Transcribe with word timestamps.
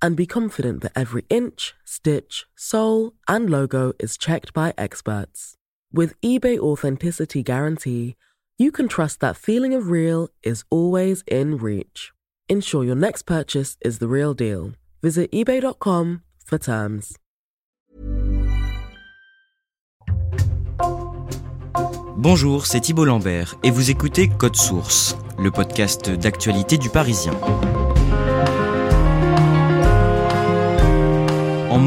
and 0.00 0.16
be 0.16 0.26
confident 0.26 0.82
that 0.82 0.92
every 0.94 1.24
inch, 1.28 1.74
stitch, 1.84 2.46
sole, 2.56 3.12
and 3.26 3.50
logo 3.50 3.92
is 3.98 4.16
checked 4.16 4.52
by 4.52 4.74
experts. 4.76 5.54
With 5.92 6.20
eBay 6.20 6.58
Authenticity 6.58 7.42
Guarantee, 7.42 8.16
you 8.58 8.72
can 8.72 8.88
trust 8.88 9.20
that 9.20 9.36
feeling 9.36 9.74
of 9.74 9.88
real 9.88 10.28
is 10.42 10.64
always 10.70 11.22
in 11.26 11.56
reach. 11.56 12.12
Ensure 12.48 12.84
your 12.84 12.96
next 12.96 13.22
purchase 13.22 13.76
is 13.82 13.98
the 13.98 14.08
real 14.08 14.34
deal. 14.34 14.72
Visit 15.02 15.30
eBay.com 15.32 16.22
for 16.44 16.58
terms. 16.58 17.16
Bonjour, 22.16 22.66
c'est 22.66 22.80
Thibault 22.80 23.04
Lambert 23.04 23.54
et 23.62 23.70
vous 23.70 23.92
écoutez 23.92 24.28
Code 24.28 24.56
Source, 24.56 25.16
le 25.38 25.52
podcast 25.52 26.10
d'actualité 26.10 26.76
du 26.76 26.90
Parisien. 26.90 27.32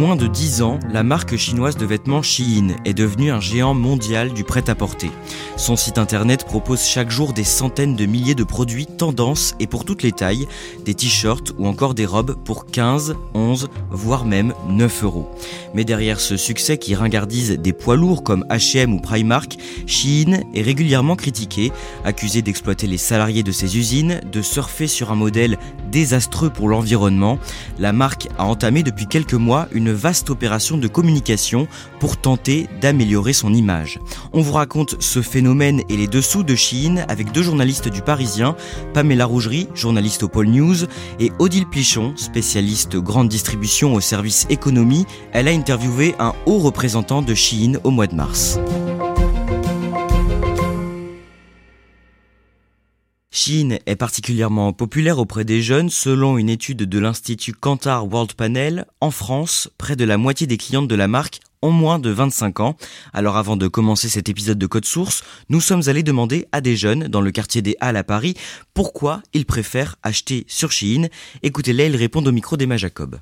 Moins 0.01 0.15
de 0.15 0.25
10 0.25 0.63
ans, 0.63 0.79
la 0.91 1.03
marque 1.03 1.35
chinoise 1.35 1.77
de 1.77 1.85
vêtements 1.85 2.23
Shein 2.23 2.69
est 2.85 2.95
devenue 2.95 3.29
un 3.29 3.39
géant 3.39 3.75
mondial 3.75 4.33
du 4.33 4.43
prêt-à-porter. 4.43 5.11
Son 5.57 5.75
site 5.75 5.99
internet 5.99 6.43
propose 6.43 6.81
chaque 6.81 7.11
jour 7.11 7.33
des 7.33 7.43
centaines 7.43 7.95
de 7.95 8.07
milliers 8.07 8.33
de 8.33 8.43
produits 8.43 8.87
tendances 8.87 9.53
et 9.59 9.67
pour 9.67 9.85
toutes 9.85 10.01
les 10.01 10.11
tailles, 10.11 10.47
des 10.85 10.95
t-shirts 10.95 11.53
ou 11.59 11.67
encore 11.67 11.93
des 11.93 12.07
robes 12.07 12.35
pour 12.43 12.65
15, 12.65 13.15
11, 13.35 13.69
voire 13.91 14.25
même 14.25 14.55
9 14.69 15.03
euros. 15.03 15.29
Mais 15.75 15.83
derrière 15.83 16.19
ce 16.19 16.35
succès 16.35 16.79
qui 16.79 16.95
ringardise 16.95 17.59
des 17.59 17.71
poids 17.71 17.95
lourds 17.95 18.23
comme 18.23 18.43
H&M 18.49 18.95
ou 18.95 19.01
Primark, 19.01 19.55
Shein 19.85 20.41
est 20.55 20.63
régulièrement 20.63 21.15
critiqué, 21.15 21.71
accusé 22.05 22.41
d'exploiter 22.41 22.87
les 22.87 22.97
salariés 22.97 23.43
de 23.43 23.51
ses 23.51 23.77
usines, 23.77 24.19
de 24.31 24.41
surfer 24.41 24.87
sur 24.87 25.11
un 25.11 25.15
modèle 25.15 25.59
désastreux 25.91 26.49
pour 26.49 26.69
l'environnement. 26.69 27.37
La 27.77 27.93
marque 27.93 28.29
a 28.39 28.45
entamé 28.45 28.81
depuis 28.81 29.05
quelques 29.05 29.35
mois 29.35 29.67
une 29.71 29.90
vaste 29.91 30.29
opération 30.29 30.77
de 30.77 30.87
communication 30.87 31.67
pour 31.99 32.17
tenter 32.17 32.67
d'améliorer 32.81 33.33
son 33.33 33.53
image. 33.53 33.99
On 34.33 34.41
vous 34.41 34.53
raconte 34.53 34.95
ce 34.99 35.21
phénomène 35.21 35.81
et 35.89 35.97
les 35.97 36.07
dessous 36.07 36.43
de 36.43 36.55
Chine 36.55 37.05
avec 37.07 37.31
deux 37.31 37.43
journalistes 37.43 37.89
du 37.89 38.01
Parisien, 38.01 38.55
Pamela 38.93 39.25
Rougerie, 39.25 39.67
journaliste 39.73 40.23
au 40.23 40.27
Pôle 40.27 40.47
News, 40.47 40.85
et 41.19 41.31
Odile 41.39 41.67
Plichon, 41.67 42.13
spécialiste 42.15 42.97
grande 42.97 43.29
distribution 43.29 43.93
au 43.93 43.99
service 43.99 44.45
économie. 44.49 45.05
Elle 45.31 45.47
a 45.47 45.51
interviewé 45.51 46.15
un 46.19 46.33
haut 46.45 46.59
représentant 46.59 47.21
de 47.21 47.33
Chine 47.33 47.79
au 47.83 47.91
mois 47.91 48.07
de 48.07 48.15
mars. 48.15 48.59
Shein 53.43 53.79
est 53.87 53.95
particulièrement 53.95 54.71
populaire 54.71 55.17
auprès 55.17 55.45
des 55.45 55.63
jeunes. 55.63 55.89
Selon 55.89 56.37
une 56.37 56.47
étude 56.47 56.83
de 56.83 56.99
l'Institut 56.99 57.53
Kantar 57.53 58.05
World 58.07 58.33
Panel, 58.33 58.85
en 58.99 59.09
France, 59.09 59.67
près 59.79 59.95
de 59.95 60.05
la 60.05 60.17
moitié 60.17 60.45
des 60.45 60.57
clientes 60.57 60.87
de 60.87 60.93
la 60.93 61.07
marque 61.07 61.39
ont 61.63 61.71
moins 61.71 61.97
de 61.97 62.11
25 62.11 62.59
ans. 62.59 62.75
Alors 63.13 63.37
avant 63.37 63.57
de 63.57 63.67
commencer 63.67 64.09
cet 64.09 64.29
épisode 64.29 64.59
de 64.59 64.67
Code 64.67 64.85
Source, 64.85 65.23
nous 65.49 65.59
sommes 65.59 65.81
allés 65.87 66.03
demander 66.03 66.45
à 66.51 66.61
des 66.61 66.75
jeunes 66.75 67.07
dans 67.07 67.21
le 67.21 67.31
quartier 67.31 67.63
des 67.63 67.75
Halles 67.79 67.97
à 67.97 68.03
Paris 68.03 68.35
pourquoi 68.75 69.23
ils 69.33 69.47
préfèrent 69.47 69.95
acheter 70.03 70.45
sur 70.47 70.71
Shein. 70.71 71.07
Écoutez-les, 71.41 71.87
ils 71.87 71.95
répondent 71.95 72.27
au 72.27 72.31
micro 72.31 72.57
d'Emma 72.57 72.77
Jacob. 72.77 73.19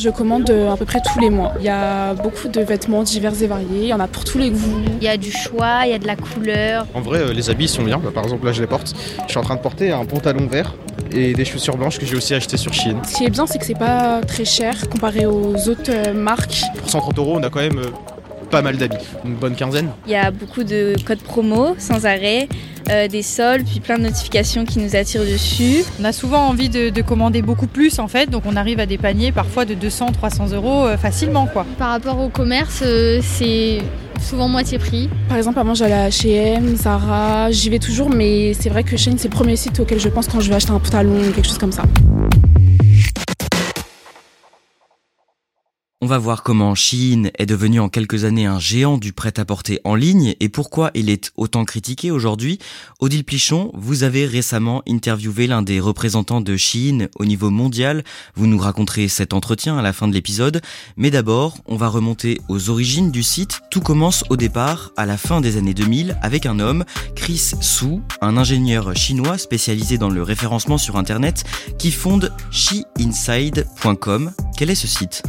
Je 0.00 0.10
commande 0.10 0.48
euh, 0.50 0.70
à 0.70 0.76
peu 0.76 0.84
près 0.84 1.00
tous 1.00 1.18
les 1.18 1.28
mois. 1.28 1.54
Il 1.58 1.64
y 1.64 1.68
a 1.68 2.14
beaucoup 2.14 2.46
de 2.46 2.60
vêtements 2.60 3.02
divers 3.02 3.32
et 3.42 3.48
variés, 3.48 3.66
il 3.82 3.88
y 3.88 3.92
en 3.92 3.98
a 3.98 4.06
pour 4.06 4.22
tous 4.22 4.38
les 4.38 4.50
goûts. 4.50 4.80
Il 5.00 5.02
y 5.02 5.08
a 5.08 5.16
du 5.16 5.32
choix, 5.32 5.80
il 5.86 5.90
y 5.90 5.92
a 5.92 5.98
de 5.98 6.06
la 6.06 6.14
couleur. 6.14 6.86
En 6.94 7.00
vrai, 7.00 7.18
euh, 7.18 7.32
les 7.32 7.50
habits 7.50 7.66
sont 7.66 7.82
bien. 7.82 7.98
Bah, 7.98 8.10
par 8.14 8.22
exemple, 8.22 8.46
là, 8.46 8.52
je 8.52 8.60
les 8.60 8.68
porte. 8.68 8.94
Je 9.24 9.30
suis 9.30 9.38
en 9.38 9.42
train 9.42 9.56
de 9.56 9.60
porter 9.60 9.90
un 9.90 10.04
pantalon 10.04 10.46
vert 10.46 10.76
et 11.10 11.32
des 11.32 11.44
chaussures 11.44 11.76
blanches 11.76 11.98
que 11.98 12.06
j'ai 12.06 12.14
aussi 12.14 12.32
acheté 12.32 12.56
sur 12.56 12.72
Shein. 12.72 13.02
Ce 13.08 13.16
qui 13.16 13.24
est 13.24 13.30
bien, 13.30 13.44
c'est 13.48 13.58
que 13.58 13.64
c'est 13.64 13.76
pas 13.76 14.20
très 14.20 14.44
cher 14.44 14.88
comparé 14.88 15.26
aux 15.26 15.68
autres 15.68 15.90
euh, 15.90 16.14
marques. 16.14 16.62
Pour 16.76 16.88
130 16.88 17.18
euros, 17.18 17.34
on 17.36 17.42
a 17.42 17.50
quand 17.50 17.58
même 17.58 17.82
pas 18.50 18.62
mal 18.62 18.76
d'habits, 18.76 18.96
une 19.24 19.34
bonne 19.34 19.54
quinzaine. 19.54 19.90
Il 20.06 20.12
y 20.12 20.16
a 20.16 20.30
beaucoup 20.30 20.64
de 20.64 20.94
codes 21.06 21.22
promo 21.22 21.74
sans 21.78 22.06
arrêt. 22.06 22.48
Euh, 22.90 23.06
des 23.06 23.22
soldes, 23.22 23.66
puis 23.66 23.80
plein 23.80 23.98
de 23.98 24.04
notifications 24.04 24.64
qui 24.64 24.78
nous 24.78 24.96
attirent 24.96 25.24
dessus. 25.24 25.84
On 26.00 26.04
a 26.04 26.12
souvent 26.12 26.48
envie 26.48 26.70
de, 26.70 26.88
de, 26.88 27.02
commander 27.02 27.42
beaucoup 27.42 27.66
plus 27.66 27.98
en 27.98 28.08
fait, 28.08 28.30
donc 28.30 28.44
on 28.46 28.56
arrive 28.56 28.80
à 28.80 28.86
des 28.86 28.96
paniers 28.96 29.30
parfois 29.30 29.66
de 29.66 29.74
200, 29.74 30.12
300 30.12 30.52
euros 30.54 30.86
euh, 30.86 30.96
facilement 30.96 31.46
quoi. 31.46 31.66
Par 31.76 31.90
rapport 31.90 32.18
au 32.18 32.30
commerce, 32.30 32.80
euh, 32.82 33.20
c'est 33.22 33.80
souvent 34.26 34.48
moitié 34.48 34.78
prix. 34.78 35.10
Par 35.28 35.36
exemple, 35.36 35.58
avant 35.58 35.74
j'allais 35.74 35.92
à 35.92 36.08
H&M, 36.08 36.76
Zara, 36.76 37.50
j'y 37.50 37.68
vais 37.68 37.78
toujours, 37.78 38.08
mais 38.08 38.54
c'est 38.54 38.70
vrai 38.70 38.84
que 38.84 38.96
Shein 38.96 39.16
c'est 39.18 39.28
le 39.28 39.34
premier 39.34 39.56
site 39.56 39.78
auquel 39.80 40.00
je 40.00 40.08
pense 40.08 40.26
quand 40.26 40.40
je 40.40 40.48
vais 40.48 40.54
acheter 40.54 40.72
un 40.72 40.78
pantalon 40.78 41.12
ou 41.28 41.32
quelque 41.32 41.46
chose 41.46 41.58
comme 41.58 41.72
ça. 41.72 41.82
On 46.00 46.06
va 46.06 46.18
voir 46.18 46.44
comment 46.44 46.76
Shein 46.76 47.24
est 47.38 47.46
devenu 47.46 47.80
en 47.80 47.88
quelques 47.88 48.22
années 48.22 48.46
un 48.46 48.60
géant 48.60 48.98
du 48.98 49.12
prêt-à-porter 49.12 49.80
en 49.82 49.96
ligne 49.96 50.36
et 50.38 50.48
pourquoi 50.48 50.92
il 50.94 51.10
est 51.10 51.32
autant 51.34 51.64
critiqué 51.64 52.12
aujourd'hui. 52.12 52.60
Odile 53.00 53.24
Plichon, 53.24 53.72
vous 53.74 54.04
avez 54.04 54.24
récemment 54.24 54.84
interviewé 54.88 55.48
l'un 55.48 55.60
des 55.60 55.80
représentants 55.80 56.40
de 56.40 56.56
Shein 56.56 57.08
au 57.16 57.24
niveau 57.24 57.50
mondial. 57.50 58.04
Vous 58.36 58.46
nous 58.46 58.58
raconterez 58.58 59.08
cet 59.08 59.32
entretien 59.32 59.76
à 59.76 59.82
la 59.82 59.92
fin 59.92 60.06
de 60.06 60.12
l'épisode. 60.12 60.60
Mais 60.96 61.10
d'abord, 61.10 61.58
on 61.66 61.74
va 61.74 61.88
remonter 61.88 62.40
aux 62.48 62.70
origines 62.70 63.10
du 63.10 63.24
site. 63.24 63.58
Tout 63.68 63.80
commence 63.80 64.22
au 64.30 64.36
départ, 64.36 64.92
à 64.96 65.04
la 65.04 65.16
fin 65.16 65.40
des 65.40 65.56
années 65.56 65.74
2000, 65.74 66.16
avec 66.22 66.46
un 66.46 66.60
homme, 66.60 66.84
Chris 67.16 67.54
Su, 67.60 67.98
un 68.20 68.36
ingénieur 68.36 68.94
chinois 68.94 69.36
spécialisé 69.36 69.98
dans 69.98 70.10
le 70.10 70.22
référencement 70.22 70.78
sur 70.78 70.94
Internet, 70.94 71.42
qui 71.76 71.90
fonde 71.90 72.32
SheInside.com. 72.52 74.30
Quel 74.56 74.70
est 74.70 74.76
ce 74.76 74.86
site? 74.86 75.24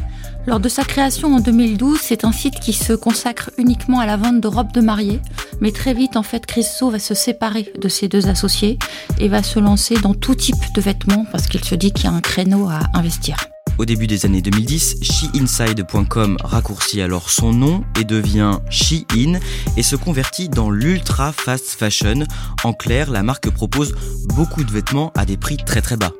Lors 0.45 0.59
de 0.59 0.69
sa 0.69 0.83
création 0.83 1.35
en 1.35 1.39
2012, 1.39 1.99
c'est 2.01 2.25
un 2.25 2.31
site 2.31 2.59
qui 2.59 2.73
se 2.73 2.93
consacre 2.93 3.51
uniquement 3.57 3.99
à 3.99 4.05
la 4.05 4.17
vente 4.17 4.41
de 4.41 4.47
robes 4.47 4.71
de 4.71 4.81
mariée. 4.81 5.21
Mais 5.61 5.71
très 5.71 5.93
vite, 5.93 6.15
en 6.15 6.23
fait, 6.23 6.45
Christo 6.45 6.89
va 6.89 6.99
se 6.99 7.13
séparer 7.13 7.71
de 7.79 7.87
ses 7.87 8.07
deux 8.07 8.27
associés 8.27 8.79
et 9.19 9.27
va 9.27 9.43
se 9.43 9.59
lancer 9.59 9.95
dans 9.95 10.13
tout 10.13 10.35
type 10.35 10.73
de 10.73 10.81
vêtements 10.81 11.25
parce 11.31 11.47
qu'il 11.47 11.63
se 11.63 11.75
dit 11.75 11.91
qu'il 11.91 12.05
y 12.05 12.07
a 12.07 12.13
un 12.13 12.21
créneau 12.21 12.67
à 12.69 12.79
investir. 12.93 13.37
Au 13.79 13.85
début 13.85 14.07
des 14.07 14.25
années 14.25 14.41
2010, 14.41 14.97
SheInside.com 15.01 16.37
raccourcit 16.43 17.01
alors 17.01 17.29
son 17.29 17.53
nom 17.53 17.83
et 17.97 18.03
devient 18.03 18.59
Shein 18.69 19.39
et 19.77 19.83
se 19.83 19.95
convertit 19.95 20.49
dans 20.49 20.69
l'ultra 20.69 21.31
fast 21.31 21.69
fashion. 21.69 22.25
En 22.65 22.73
clair, 22.73 23.09
la 23.09 23.23
marque 23.23 23.49
propose 23.49 23.95
beaucoup 24.35 24.65
de 24.65 24.71
vêtements 24.71 25.13
à 25.15 25.25
des 25.25 25.37
prix 25.37 25.55
très 25.55 25.81
très 25.81 25.95
bas. 25.95 26.11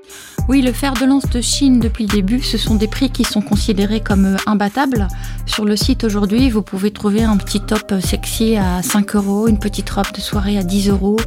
Oui, 0.49 0.63
le 0.63 0.71
fer 0.71 0.95
de 0.95 1.05
lance 1.05 1.29
de 1.29 1.41
Chine 1.41 1.79
depuis 1.79 2.07
le 2.07 2.09
début, 2.09 2.41
ce 2.41 2.57
sont 2.57 2.73
des 2.73 2.87
prix 2.87 3.11
qui 3.11 3.23
sont 3.23 3.39
considérés 3.39 3.99
comme 3.99 4.25
euh, 4.25 4.37
imbattables. 4.47 5.07
Sur 5.45 5.63
le 5.63 5.75
site 5.75 6.03
aujourd'hui, 6.03 6.49
vous 6.49 6.63
pouvez 6.63 6.89
trouver 6.89 7.21
un 7.21 7.37
petit 7.37 7.61
top 7.61 7.91
euh, 7.91 8.01
sexy 8.01 8.55
à 8.55 8.81
5 8.81 9.15
euros, 9.15 9.47
une 9.47 9.59
petite 9.59 9.87
robe 9.91 10.11
de 10.11 10.19
soirée 10.19 10.57
à 10.57 10.63
10 10.63 10.89
euros, 10.89 11.17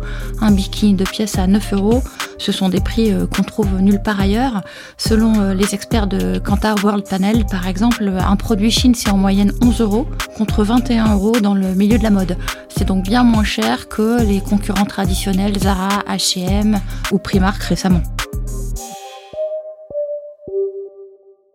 un 0.40 0.50
bikini 0.50 0.94
de 0.94 1.04
pièce 1.04 1.38
à 1.38 1.46
9 1.46 1.72
euros. 1.74 2.02
Ce 2.38 2.50
sont 2.50 2.69
des 2.69 2.80
prix 2.80 3.12
euh, 3.12 3.28
qu'on 3.28 3.44
trouve 3.44 3.80
nulle 3.80 4.02
part 4.02 4.19
ailleurs. 4.19 4.62
Selon 4.96 5.52
les 5.52 5.72
experts 5.72 6.08
de 6.08 6.40
Kantar 6.40 6.75
World 6.82 7.08
Panel, 7.08 7.46
par 7.46 7.68
exemple, 7.68 8.12
un 8.18 8.34
produit 8.34 8.72
Chine, 8.72 8.96
c'est 8.96 9.10
en 9.10 9.18
moyenne 9.18 9.52
11 9.62 9.82
euros 9.82 10.08
contre 10.36 10.64
21 10.64 11.14
euros 11.14 11.38
dans 11.40 11.54
le 11.54 11.76
milieu 11.76 11.96
de 11.96 12.02
la 12.02 12.10
mode. 12.10 12.36
C'est 12.76 12.88
donc 12.88 13.04
bien 13.04 13.22
moins 13.22 13.44
cher 13.44 13.88
que 13.88 14.20
les 14.25 14.40
concurrents 14.40 14.84
traditionnels 14.84 15.56
Zara, 15.60 16.02
H&M 16.08 16.80
ou 17.12 17.18
Primark 17.18 17.62
récemment. 17.62 18.02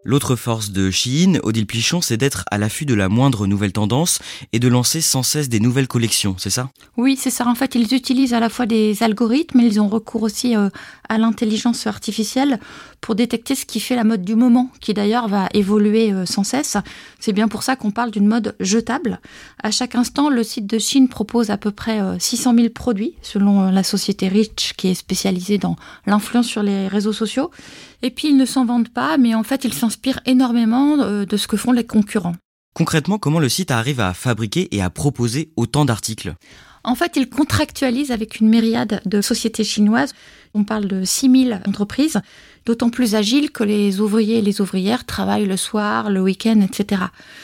L'autre 0.09 0.38
force 0.38 0.71
de 0.71 0.89
Shein, 0.89 1.38
Odile 1.44 1.65
Plichon, 1.65 2.00
c'est 2.00 2.15
d'être 2.15 2.45
à 2.50 2.57
l'affût 2.57 2.86
de 2.86 2.94
la 2.94 3.09
moindre 3.09 3.45
nouvelle 3.45 3.74
tendance 3.74 4.19
et 4.54 4.59
de 4.59 4.69
lancer 4.69 5.01
sans 5.01 5.21
cesse 5.21 5.50
des 5.50 5.59
nouvelles 5.59 5.89
collections, 5.89 6.36
c'est 6.38 6.50
ça? 6.50 6.69
Oui, 6.95 7.18
c'est 7.19 7.30
ça. 7.30 7.45
En 7.45 7.56
fait, 7.56 7.75
ils 7.75 7.94
utilisent 7.94 8.33
à 8.33 8.39
la 8.39 8.48
fois 8.48 8.65
des 8.65 9.04
algorithmes, 9.04 9.57
mais 9.57 9.65
ils 9.65 9.81
ont 9.81 9.89
recours 9.89 10.24
aussi 10.24 10.56
euh, 10.56 10.69
à 11.09 11.18
l'intelligence 11.18 11.88
artificielle 11.88 12.57
pour 13.01 13.15
détecter 13.15 13.54
ce 13.54 13.65
qui 13.65 13.81
fait 13.81 13.98
la 13.98 14.06
mode 14.06 14.24
du 14.24 14.36
moment, 14.36 14.71
qui 14.80 14.94
d'ailleurs 14.94 15.27
va 15.27 15.50
évoluer 15.54 16.13
euh, 16.13 16.25
sans 16.25 16.45
cesse. 16.45 16.77
C'est 17.19 17.33
bien 17.33 17.50
pour 17.50 17.63
ça 17.63 17.75
qu'on 17.75 17.92
parle 17.92 18.12
d'une 18.12 18.27
mode 18.27 18.56
jetable. 18.62 19.19
À 19.62 19.71
chaque 19.71 19.95
instant, 19.95 20.30
le 20.30 20.44
site 20.44 20.68
de 20.68 20.80
Chine 20.80 21.09
propose 21.09 21.50
à 21.50 21.57
peu 21.57 21.71
près 21.71 22.00
600 22.18 22.54
euh, 22.54 22.56
000 22.56 22.69
produits, 22.69 23.15
selon 23.21 23.71
la 23.71 23.83
société 23.83 24.30
Rich, 24.30 24.75
qui 24.77 24.88
est 24.88 24.95
spécialisée 24.95 25.57
dans 25.57 25.75
l'influence 26.06 26.48
sur 26.48 26.63
les 26.63 26.88
réseaux 26.88 27.12
sociaux. 27.12 27.51
Et 28.01 28.11
puis 28.11 28.29
ils 28.29 28.38
ne 28.38 28.45
s'en 28.45 28.65
vendent 28.65 28.89
pas, 28.89 29.17
mais 29.17 29.35
en 29.35 29.44
fait 29.44 29.63
ils 29.63 29.73
s'inspirent 29.73 30.19
énormément 30.25 30.99
euh, 30.99 31.25
de 31.25 31.38
ce 31.38 31.47
que 31.47 31.57
font 31.57 31.71
les 31.71 31.85
concurrents. 31.85 32.35
Concrètement, 32.73 33.17
comment 33.17 33.39
le 33.39 33.49
site 33.49 33.71
arrive 33.71 33.99
à 33.99 34.13
fabriquer 34.13 34.75
et 34.75 34.83
à 34.83 34.91
proposer 34.91 35.51
autant 35.55 35.83
d'articles? 35.83 36.35
En 36.87 36.95
fait, 36.95 37.17
il 37.17 37.29
contractualise 37.29 38.11
avec 38.11 38.39
une 38.39 38.47
myriade 38.47 39.01
de 39.05 39.19
sociétés 39.19 39.65
chinoises. 39.65 40.13
On 40.53 40.63
parle 40.63 40.85
de 40.85 41.03
6000 41.03 41.61
entreprises, 41.67 42.21
d'autant 42.65 42.89
plus 42.89 43.13
agiles 43.13 43.51
que 43.51 43.65
les 43.65 43.99
ouvriers 43.99 44.37
et 44.37 44.41
les 44.41 44.61
ouvrières 44.61 45.05
travaillent 45.05 45.45
le 45.45 45.57
soir, 45.57 46.09
le 46.09 46.21
week-end, 46.21 46.61
etc. 46.61 47.01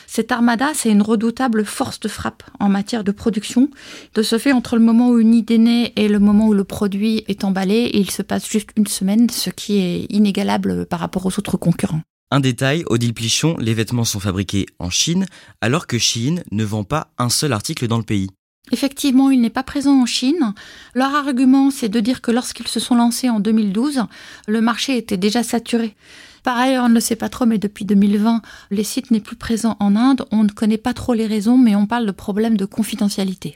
Cette 0.08 0.32
armada, 0.32 0.72
c'est 0.74 0.90
une 0.90 1.02
redoutable 1.02 1.66
force 1.66 2.00
de 2.00 2.08
frappe 2.08 2.44
en 2.62 2.70
matière 2.70 3.04
de 3.04 3.12
production. 3.12 3.70
De 4.16 4.24
ce 4.24 4.38
fait, 4.38 4.54
entre 4.54 4.78
le 4.78 4.82
moment 4.82 5.10
où 5.10 5.20
une 5.20 5.34
idée 5.34 5.58
naît 5.58 5.92
et 5.98 6.08
le 6.08 6.20
moment 6.20 6.48
où 6.48 6.54
le 6.54 6.64
produit 6.64 7.26
est 7.28 7.44
emballé, 7.44 7.92
il 7.94 8.12
se 8.12 8.22
passe 8.22 8.50
juste 8.50 8.70
une 8.78 8.88
semaine, 8.88 9.30
ce 9.30 9.50
qui 9.50 9.80
est 9.80 10.06
inégalable 10.10 10.86
par 10.86 11.02
rapport 11.02 11.26
aux 11.26 11.38
autres 11.38 11.58
concurrents. 11.58 12.02
Un 12.32 12.40
détail, 12.40 12.86
Odile 12.88 13.14
Plichon, 13.14 13.58
les 13.60 13.74
vêtements 13.74 14.06
sont 14.06 14.22
fabriqués 14.22 14.68
en 14.80 14.90
Chine, 14.90 15.26
alors 15.60 15.86
que 15.86 15.98
Chine 15.98 16.44
ne 16.52 16.64
vend 16.64 16.86
pas 16.86 17.12
un 17.18 17.30
seul 17.30 17.52
article 17.52 17.88
dans 17.88 17.98
le 17.98 18.04
pays. 18.04 18.30
Effectivement, 18.72 19.30
il 19.30 19.42
n'est 19.42 19.50
pas 19.50 19.64
présent 19.64 20.02
en 20.02 20.06
Chine. 20.06 20.54
Leur 20.96 21.14
argument, 21.14 21.70
c'est 21.70 21.90
de 21.90 22.00
dire 22.00 22.22
que 22.22 22.32
lorsqu'ils 22.32 22.68
se 22.68 22.80
sont 22.80 22.96
lancés 22.96 23.30
en 23.30 23.40
2012, 23.40 24.06
le 24.48 24.62
marché 24.62 24.98
était 24.98 25.18
déjà 25.18 25.44
saturé. 25.44 25.96
Par 26.44 26.58
ailleurs, 26.58 26.86
on 26.86 26.90
ne 26.90 26.94
le 26.94 27.00
sait 27.00 27.16
pas 27.16 27.30
trop, 27.30 27.46
mais 27.46 27.58
depuis 27.58 27.86
2020, 27.86 28.42
les 28.72 28.84
sites 28.84 29.12
n'est 29.12 29.20
plus 29.20 29.36
présent 29.36 29.78
en 29.80 29.96
Inde. 29.96 30.26
On 30.32 30.44
ne 30.44 30.50
connaît 30.50 30.78
pas 30.78 30.94
trop 30.94 31.14
les 31.14 31.28
raisons, 31.28 31.58
mais 31.58 31.76
on 31.76 31.88
parle 31.88 32.06
de 32.06 32.12
problèmes 32.12 32.58
de 32.58 32.66
confidentialité. 32.66 33.56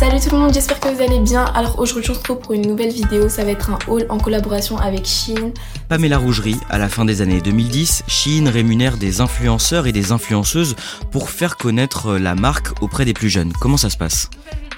Salut 0.00 0.18
tout 0.18 0.30
le 0.34 0.38
monde, 0.38 0.54
j'espère 0.54 0.80
que 0.80 0.88
vous 0.88 1.02
allez 1.02 1.20
bien. 1.20 1.44
Alors 1.44 1.78
aujourd'hui 1.78 2.12
on 2.12 2.14
se 2.14 2.18
retrouve 2.20 2.38
pour 2.38 2.54
une 2.54 2.66
nouvelle 2.66 2.88
vidéo, 2.88 3.28
ça 3.28 3.44
va 3.44 3.50
être 3.50 3.68
un 3.68 3.78
haul 3.86 4.06
en 4.08 4.16
collaboration 4.16 4.78
avec 4.78 5.04
Shein. 5.04 5.52
Pamela 5.90 6.16
Rougerie, 6.16 6.56
à 6.70 6.78
la 6.78 6.88
fin 6.88 7.04
des 7.04 7.20
années 7.20 7.42
2010, 7.42 8.04
Shein 8.08 8.50
rémunère 8.50 8.96
des 8.96 9.20
influenceurs 9.20 9.86
et 9.86 9.92
des 9.92 10.10
influenceuses 10.10 10.74
pour 11.10 11.28
faire 11.28 11.58
connaître 11.58 12.16
la 12.16 12.34
marque 12.34 12.80
auprès 12.80 13.04
des 13.04 13.12
plus 13.12 13.28
jeunes. 13.28 13.52
Comment 13.60 13.76
ça 13.76 13.90
se 13.90 13.98
passe? 13.98 14.30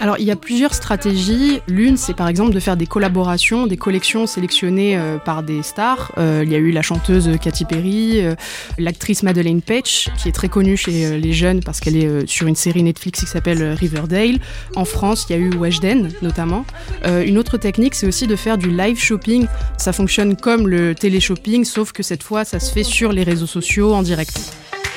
Alors 0.03 0.19
il 0.19 0.25
y 0.25 0.33
a 0.33 0.37
plusieurs 0.37 0.75
stratégies. 0.75 1.61
L'une, 1.69 1.97
c'est 1.97 2.15
par 2.15 2.27
exemple 2.27 2.53
de 2.53 2.59
faire 2.59 2.77
des 2.77 2.89
collaborations, 2.89 3.69
des 3.69 3.77
collections 3.77 4.27
sélectionnées 4.27 4.97
euh, 4.97 5.19
par 5.19 5.45
des 5.45 5.63
stars. 5.63 6.11
Euh, 6.19 6.43
il 6.45 6.51
y 6.51 6.57
a 6.57 6.59
eu 6.59 6.73
la 6.73 6.83
chanteuse 6.83 7.31
Katy 7.41 7.65
Perry, 7.67 8.21
euh, 8.21 8.35
l'actrice 8.79 9.23
Madeleine 9.23 9.63
Page, 9.63 10.11
qui 10.19 10.29
est 10.29 10.33
très 10.33 10.49
connue 10.49 10.77
chez 10.77 11.21
les 11.21 11.33
jeunes 11.33 11.61
parce 11.63 11.79
qu'elle 11.79 11.97
est 11.97 12.27
sur 12.27 12.49
une 12.49 12.57
série 12.57 12.83
Netflix 12.83 13.21
qui 13.21 13.27
s'appelle 13.27 13.63
Riverdale. 13.75 14.41
En 14.75 14.85
France, 14.85 15.12
il 15.15 15.33
y 15.33 15.35
a 15.35 15.39
eu 15.39 15.51
Weshden 15.55 16.11
notamment. 16.23 16.65
une 17.05 17.39
autre 17.39 17.57
technique, 17.57 17.95
c'est 17.95 18.07
aussi 18.07 18.27
de 18.27 18.37
faire 18.37 18.59
du 18.59 18.71
live 18.71 18.99
shopping. 18.99 19.47
Ça 19.77 19.93
fonctionne 19.93 20.37
comme 20.37 20.69
le 20.69 20.95
télé-shopping, 20.95 21.65
sauf 21.65 21.93
que 21.93 22.03
cette 22.03 22.23
fois, 22.23 22.45
ça 22.45 22.61
se 22.61 22.73
fait 22.73 22.85
sur 22.85 23.13
les 23.13 23.23
réseaux 23.23 23.47
sociaux 23.47 23.95
en 23.95 24.03
direct. 24.03 24.39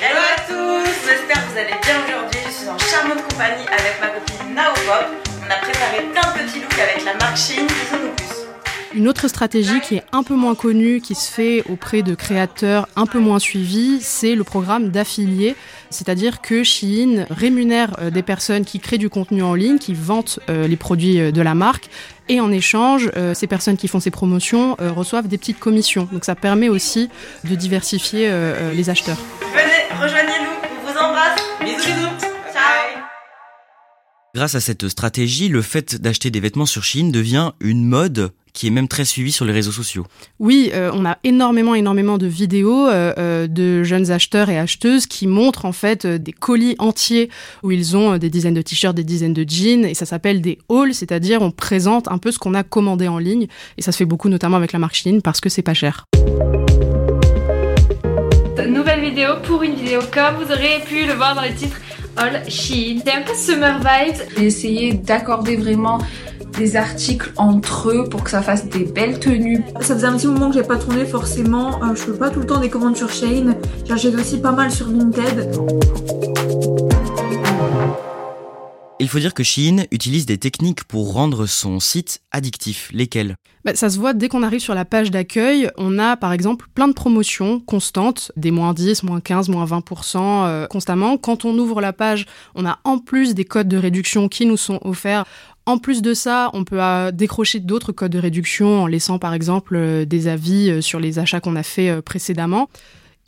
Hello 0.00 0.20
à 0.20 0.40
tous, 0.48 0.90
j'espère 1.06 1.44
que 1.44 1.52
vous 1.52 1.58
allez 1.58 1.80
bien 1.82 1.96
aujourd'hui. 2.06 2.40
Je 2.46 2.52
suis 2.52 2.68
en 2.68 2.78
charmante 2.78 3.22
compagnie 3.28 3.66
avec 3.68 4.00
ma 4.00 4.08
copine 4.08 4.36
on 4.58 5.50
a 5.50 5.56
préparé 5.56 6.02
plein 6.12 6.32
de 6.32 6.48
petits 6.48 6.60
looks 6.60 6.78
avec 6.78 7.04
la 7.04 7.14
marque 7.14 7.36
Shein 7.36 7.66
Une 8.96 9.08
autre 9.08 9.28
stratégie 9.28 9.78
qui 9.82 9.96
est 9.96 10.04
un 10.12 10.22
peu 10.22 10.34
moins 10.34 10.54
connue, 10.54 11.02
qui 11.02 11.14
se 11.14 11.30
fait 11.30 11.62
auprès 11.68 12.00
de 12.00 12.14
créateurs 12.14 12.88
un 12.96 13.04
peu 13.04 13.18
moins 13.18 13.38
suivis, 13.38 13.98
c'est 14.00 14.34
le 14.34 14.42
programme 14.42 14.88
d'affiliés. 14.88 15.54
C'est-à-dire 15.90 16.40
que 16.40 16.64
Shein 16.64 17.26
rémunère 17.28 17.94
euh, 18.00 18.08
des 18.08 18.22
personnes 18.22 18.64
qui 18.64 18.80
créent 18.80 18.96
du 18.96 19.10
contenu 19.10 19.42
en 19.42 19.52
ligne, 19.52 19.76
qui 19.76 19.92
vantent 19.92 20.40
euh, 20.48 20.66
les 20.66 20.78
produits 20.78 21.20
euh, 21.20 21.30
de 21.30 21.42
la 21.42 21.54
marque, 21.54 21.90
et 22.30 22.40
en 22.40 22.50
échange, 22.50 23.12
ces 23.34 23.46
personnes 23.46 23.76
qui 23.76 23.86
font 23.86 24.00
ces 24.00 24.10
promotions 24.10 24.74
reçoivent 24.80 25.28
des 25.28 25.38
petites 25.38 25.60
commissions. 25.60 26.08
Donc 26.10 26.24
ça 26.24 26.34
permet 26.34 26.68
aussi 26.68 27.08
de 27.44 27.54
diversifier 27.54 28.28
les 28.74 28.90
acheteurs. 28.90 29.16
Venez, 29.52 30.02
rejoignez-nous, 30.02 30.50
on 30.64 30.90
vous 30.90 30.98
embrasse, 30.98 31.40
bisous 31.60 31.86
bisous 31.86 32.26
Grâce 34.34 34.56
à 34.56 34.60
cette 34.60 34.88
stratégie, 34.88 35.48
le 35.48 35.62
fait 35.62 35.94
d'acheter 35.94 36.32
des 36.32 36.40
vêtements 36.40 36.66
sur 36.66 36.82
Chine 36.82 37.12
devient 37.12 37.52
une 37.60 37.86
mode 37.86 38.32
qui 38.56 38.66
est 38.66 38.70
même 38.70 38.88
très 38.88 39.04
suivie 39.04 39.32
sur 39.32 39.44
les 39.44 39.52
réseaux 39.52 39.70
sociaux. 39.70 40.06
Oui, 40.40 40.70
euh, 40.72 40.90
on 40.94 41.04
a 41.04 41.18
énormément, 41.24 41.74
énormément 41.74 42.16
de 42.16 42.26
vidéos 42.26 42.88
euh, 42.88 43.12
euh, 43.18 43.46
de 43.46 43.84
jeunes 43.84 44.10
acheteurs 44.10 44.48
et 44.48 44.58
acheteuses 44.58 45.06
qui 45.06 45.26
montrent 45.26 45.66
en 45.66 45.72
fait 45.72 46.06
des 46.06 46.32
colis 46.32 46.74
entiers 46.78 47.28
où 47.62 47.70
ils 47.70 47.98
ont 47.98 48.16
des 48.16 48.30
dizaines 48.30 48.54
de 48.54 48.62
t-shirts, 48.62 48.96
des 48.96 49.04
dizaines 49.04 49.34
de 49.34 49.44
jeans, 49.46 49.84
et 49.84 49.92
ça 49.92 50.06
s'appelle 50.06 50.40
des 50.40 50.56
hauls, 50.70 50.94
c'est-à-dire 50.94 51.42
on 51.42 51.50
présente 51.50 52.08
un 52.08 52.16
peu 52.16 52.32
ce 52.32 52.38
qu'on 52.38 52.54
a 52.54 52.62
commandé 52.62 53.08
en 53.08 53.18
ligne, 53.18 53.46
et 53.76 53.82
ça 53.82 53.92
se 53.92 53.98
fait 53.98 54.06
beaucoup 54.06 54.30
notamment 54.30 54.56
avec 54.56 54.72
la 54.72 54.78
marque 54.78 54.94
Chine 54.94 55.20
parce 55.20 55.42
que 55.42 55.50
c'est 55.50 55.60
pas 55.60 55.74
cher. 55.74 56.06
Nouvelle 58.66 59.00
vidéo 59.00 59.34
pour 59.42 59.62
une 59.62 59.74
vidéo 59.74 60.00
comme 60.12 60.42
vous 60.42 60.50
aurez 60.50 60.82
pu 60.86 61.06
le 61.06 61.12
voir 61.12 61.34
dans 61.34 61.42
le 61.42 61.54
titre 61.54 61.76
All 62.16 62.42
Shein. 62.48 63.00
C'est 63.04 63.12
un 63.12 63.22
peu 63.22 63.34
summer 63.34 63.78
vibes. 63.78 64.22
J'ai 64.38 64.46
essayé 64.46 64.92
d'accorder 64.94 65.56
vraiment 65.56 65.98
des 66.56 66.76
articles 66.76 67.32
entre 67.36 67.90
eux 67.90 68.08
pour 68.08 68.24
que 68.24 68.30
ça 68.30 68.42
fasse 68.42 68.68
des 68.68 68.84
belles 68.84 69.18
tenues. 69.18 69.62
Ça 69.80 69.94
faisait 69.94 70.06
un 70.06 70.16
petit 70.16 70.26
moment 70.26 70.50
que 70.50 70.56
j'ai 70.56 70.62
pas 70.62 70.76
tourné 70.76 71.04
forcément. 71.04 71.82
Euh, 71.82 71.94
je 71.94 72.02
fais 72.02 72.18
pas 72.18 72.30
tout 72.30 72.40
le 72.40 72.46
temps 72.46 72.60
des 72.60 72.70
commandes 72.70 72.96
sur 72.96 73.10
Shein. 73.10 73.54
J'achète 73.86 74.14
aussi 74.14 74.38
pas 74.38 74.52
mal 74.52 74.70
sur 74.70 74.88
Vinted. 74.88 75.50
Il 78.98 79.08
faut 79.08 79.18
dire 79.18 79.34
que 79.34 79.42
Shein 79.42 79.84
utilise 79.92 80.24
des 80.24 80.38
techniques 80.38 80.84
pour 80.84 81.12
rendre 81.12 81.44
son 81.44 81.80
site 81.80 82.22
addictif. 82.30 82.90
Lesquelles? 82.94 83.36
Bah, 83.64 83.74
Ça 83.74 83.90
se 83.90 83.98
voit 83.98 84.14
dès 84.14 84.28
qu'on 84.28 84.42
arrive 84.42 84.60
sur 84.60 84.74
la 84.74 84.86
page 84.86 85.10
d'accueil. 85.10 85.70
On 85.76 85.98
a 85.98 86.16
par 86.16 86.32
exemple 86.32 86.66
plein 86.74 86.88
de 86.88 86.94
promotions 86.94 87.60
constantes, 87.60 88.32
des 88.36 88.50
moins 88.50 88.72
10, 88.72 89.02
moins 89.02 89.20
15, 89.20 89.50
moins 89.50 89.66
20% 89.66 90.16
euh, 90.16 90.66
constamment. 90.66 91.18
Quand 91.18 91.44
on 91.44 91.58
ouvre 91.58 91.82
la 91.82 91.92
page, 91.92 92.24
on 92.54 92.64
a 92.64 92.78
en 92.84 92.98
plus 92.98 93.34
des 93.34 93.44
codes 93.44 93.68
de 93.68 93.76
réduction 93.76 94.28
qui 94.28 94.46
nous 94.46 94.56
sont 94.56 94.80
offerts. 94.82 95.26
En 95.66 95.78
plus 95.78 96.00
de 96.00 96.14
ça, 96.14 96.50
on 96.52 96.64
peut 96.64 96.80
euh, 96.80 97.10
décrocher 97.10 97.58
d'autres 97.58 97.92
codes 97.92 98.12
de 98.12 98.18
réduction 98.18 98.82
en 98.82 98.86
laissant 98.86 99.18
par 99.18 99.34
exemple 99.34 99.74
euh, 99.76 100.04
des 100.04 100.28
avis 100.28 100.80
sur 100.82 101.00
les 101.00 101.18
achats 101.18 101.40
qu'on 101.40 101.56
a 101.56 101.64
fait 101.64 102.00
précédemment. 102.02 102.68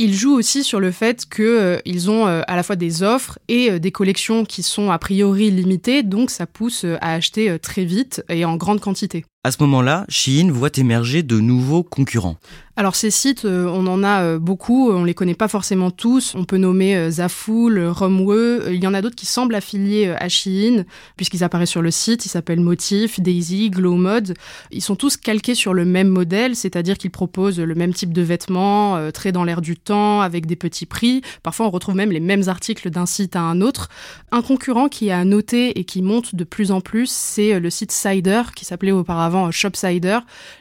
Ils 0.00 0.14
jouent 0.14 0.36
aussi 0.36 0.62
sur 0.62 0.78
le 0.78 0.92
fait 0.92 1.28
qu'ils 1.28 1.44
euh, 1.44 1.80
ont 2.06 2.28
euh, 2.28 2.42
à 2.46 2.54
la 2.54 2.62
fois 2.62 2.76
des 2.76 3.02
offres 3.02 3.40
et 3.48 3.72
euh, 3.72 3.78
des 3.80 3.90
collections 3.90 4.44
qui 4.44 4.62
sont 4.62 4.92
a 4.92 4.98
priori 4.98 5.50
limitées, 5.50 6.04
donc 6.04 6.30
ça 6.30 6.46
pousse 6.46 6.84
à 7.00 7.14
acheter 7.14 7.58
très 7.58 7.84
vite 7.84 8.22
et 8.28 8.44
en 8.44 8.56
grande 8.56 8.80
quantité. 8.80 9.24
À 9.44 9.52
ce 9.52 9.58
moment-là, 9.60 10.04
Shein 10.08 10.50
voit 10.50 10.68
émerger 10.76 11.22
de 11.22 11.38
nouveaux 11.38 11.84
concurrents. 11.84 12.38
Alors 12.74 12.94
ces 12.94 13.10
sites, 13.10 13.44
euh, 13.44 13.66
on 13.66 13.88
en 13.88 14.04
a 14.04 14.22
euh, 14.22 14.38
beaucoup, 14.38 14.90
on 14.90 15.02
les 15.02 15.14
connaît 15.14 15.34
pas 15.34 15.48
forcément 15.48 15.90
tous. 15.90 16.34
On 16.36 16.44
peut 16.44 16.58
nommer 16.58 16.96
euh, 16.96 17.10
Zaful, 17.10 17.88
Romwe. 17.88 18.62
Il 18.68 18.82
y 18.82 18.86
en 18.86 18.94
a 18.94 19.02
d'autres 19.02 19.16
qui 19.16 19.26
semblent 19.26 19.56
affiliés 19.56 20.14
à 20.16 20.28
Shein, 20.28 20.84
puisqu'ils 21.16 21.42
apparaissent 21.42 21.70
sur 21.70 21.82
le 21.82 21.90
site. 21.90 22.26
Ils 22.26 22.28
s'appellent 22.28 22.60
Motif, 22.60 23.20
Daisy, 23.20 23.70
Glow 23.70 23.94
Mode. 23.94 24.34
Ils 24.70 24.82
sont 24.82 24.94
tous 24.94 25.16
calqués 25.16 25.56
sur 25.56 25.74
le 25.74 25.84
même 25.84 26.08
modèle, 26.08 26.54
c'est-à-dire 26.54 26.98
qu'ils 26.98 27.10
proposent 27.10 27.58
le 27.58 27.74
même 27.74 27.94
type 27.94 28.12
de 28.12 28.22
vêtements, 28.22 29.10
très 29.12 29.32
dans 29.32 29.42
l'air 29.42 29.60
du 29.60 29.76
temps, 29.76 30.20
avec 30.20 30.46
des 30.46 30.54
petits 30.54 30.86
prix. 30.86 31.22
Parfois, 31.42 31.66
on 31.66 31.70
retrouve 31.70 31.96
même 31.96 32.12
les 32.12 32.20
mêmes 32.20 32.48
articles 32.48 32.90
d'un 32.90 33.06
site 33.06 33.34
à 33.34 33.40
un 33.40 33.60
autre. 33.60 33.88
Un 34.30 34.42
concurrent 34.42 34.88
qui 34.88 35.10
a 35.10 35.24
noté 35.24 35.80
et 35.80 35.84
qui 35.84 36.00
monte 36.00 36.36
de 36.36 36.44
plus 36.44 36.70
en 36.70 36.80
plus, 36.80 37.10
c'est 37.10 37.58
le 37.58 37.70
site 37.70 37.90
Cider, 37.90 38.42
qui 38.54 38.64
s'appelait 38.64 38.92
auparavant 38.92 39.27
Shopsider. 39.50 40.18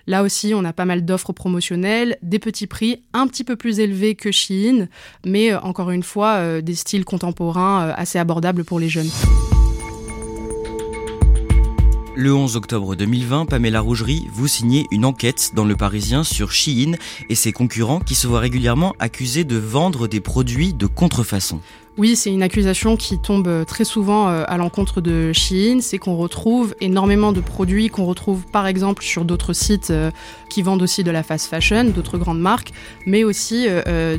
Là 0.07 0.23
aussi, 0.23 0.53
on 0.55 0.63
a 0.63 0.73
pas 0.73 0.85
mal 0.85 1.05
d'offres 1.05 1.33
promotionnelles 1.33 2.17
des 2.21 2.39
petits 2.39 2.67
prix 2.67 3.03
un 3.13 3.27
petit 3.27 3.43
peu 3.43 3.55
plus 3.55 3.79
élevés 3.79 4.15
que 4.15 4.31
Shein, 4.31 4.87
mais 5.25 5.51
euh, 5.51 5.59
encore 5.61 5.91
une 5.91 6.03
fois, 6.03 6.35
euh, 6.35 6.61
des 6.61 6.75
styles 6.75 7.05
contemporains 7.05 7.87
euh, 7.87 7.93
assez 7.95 8.19
abordables 8.19 8.63
pour 8.63 8.79
les 8.79 8.89
jeunes. 8.89 9.09
Le 12.15 12.33
11 12.33 12.55
octobre 12.55 12.95
2020, 12.95 13.45
Pamela 13.45 13.79
Rougerie, 13.79 14.27
vous 14.33 14.47
signez 14.47 14.87
une 14.89 15.05
enquête 15.05 15.51
dans 15.53 15.65
Le 15.65 15.75
Parisien 15.75 16.23
sur 16.23 16.51
Shein 16.51 16.93
et 17.29 17.35
ses 17.35 17.51
concurrents 17.51 17.99
qui 17.99 18.15
se 18.15 18.25
voient 18.25 18.39
régulièrement 18.39 18.95
accusés 18.97 19.43
de 19.43 19.57
vendre 19.57 20.07
des 20.07 20.19
produits 20.19 20.73
de 20.73 20.87
contrefaçon. 20.87 21.61
Oui, 21.97 22.15
c'est 22.15 22.31
une 22.31 22.43
accusation 22.43 22.95
qui 22.95 23.17
tombe 23.17 23.47
euh, 23.47 23.65
très 23.65 23.83
souvent 23.83 24.29
euh, 24.29 24.43
à 24.47 24.57
l'encontre 24.57 25.01
de 25.01 25.33
Shein, 25.33 25.79
c'est 25.81 25.97
qu'on 25.97 26.15
retrouve 26.15 26.75
énormément 26.79 27.31
de 27.31 27.41
produits 27.41 27.89
qu'on 27.89 28.05
retrouve 28.05 28.45
par 28.45 28.67
exemple 28.67 29.03
sur 29.03 29.25
d'autres 29.25 29.53
sites 29.53 29.89
euh, 29.89 30.11
qui 30.47 30.61
vendent 30.61 30.83
aussi 30.83 31.03
de 31.03 31.09
la 31.09 31.23
fast 31.23 31.47
fashion, 31.49 31.85
d'autres 31.85 32.19
grandes 32.19 32.39
marques, 32.39 32.71
mais 33.07 33.23
aussi 33.23 33.67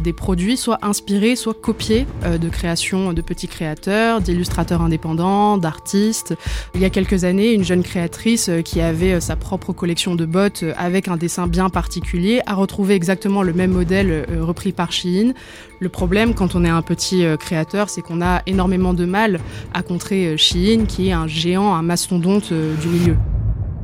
des 0.03 0.13
produits 0.13 0.57
soit 0.57 0.79
inspirés, 0.83 1.37
soit 1.37 1.55
copiés 1.55 2.07
de 2.25 2.49
créations 2.49 3.13
de 3.13 3.23
petits 3.23 3.49
créateurs, 3.49 4.21
d'illustrateurs 4.21 4.83
indépendants, 4.83 5.57
d'artistes. 5.57 6.35
Il 6.75 6.83
y 6.83 6.85
a 6.85 6.91
quelques 6.91 7.25
années, 7.25 7.53
une 7.53 7.65
jeune 7.65 7.83
créatrice 7.83 8.51
qui 8.65 8.83
avait 8.83 9.21
sa 9.21 9.37
propre 9.37 9.73
collection 9.73 10.15
de 10.17 10.27
bottes 10.27 10.65
avec 10.77 11.09
un 11.09 11.17
dessin 11.17 11.47
bien 11.47 11.71
particulier 11.71 12.43
a 12.47 12.55
retrouvé 12.55 12.95
exactement 12.95 13.43
le 13.43 13.55
même 13.55 13.73
modèle 13.73 14.27
repris 14.41 14.73
par 14.73 14.93
Shein. 14.93 15.33
Le 15.81 15.89
problème 15.89 16.35
quand 16.35 16.55
on 16.55 16.65
est 16.65 16.69
un 16.69 16.83
petit 16.83 17.25
créateur, 17.39 17.89
c'est 17.89 18.03
qu'on 18.03 18.21
a 18.21 18.43
énormément 18.47 18.95
de 18.95 19.05
mal 19.05 19.41
à 19.75 19.83
contrer 19.83 20.37
Shein, 20.37 20.87
qui 20.87 21.09
est 21.09 21.13
un 21.13 21.27
géant, 21.27 21.75
un 21.75 21.83
mastodonte 21.83 22.53
euh, 22.53 22.75
du 22.77 22.89
milieu. 22.89 23.17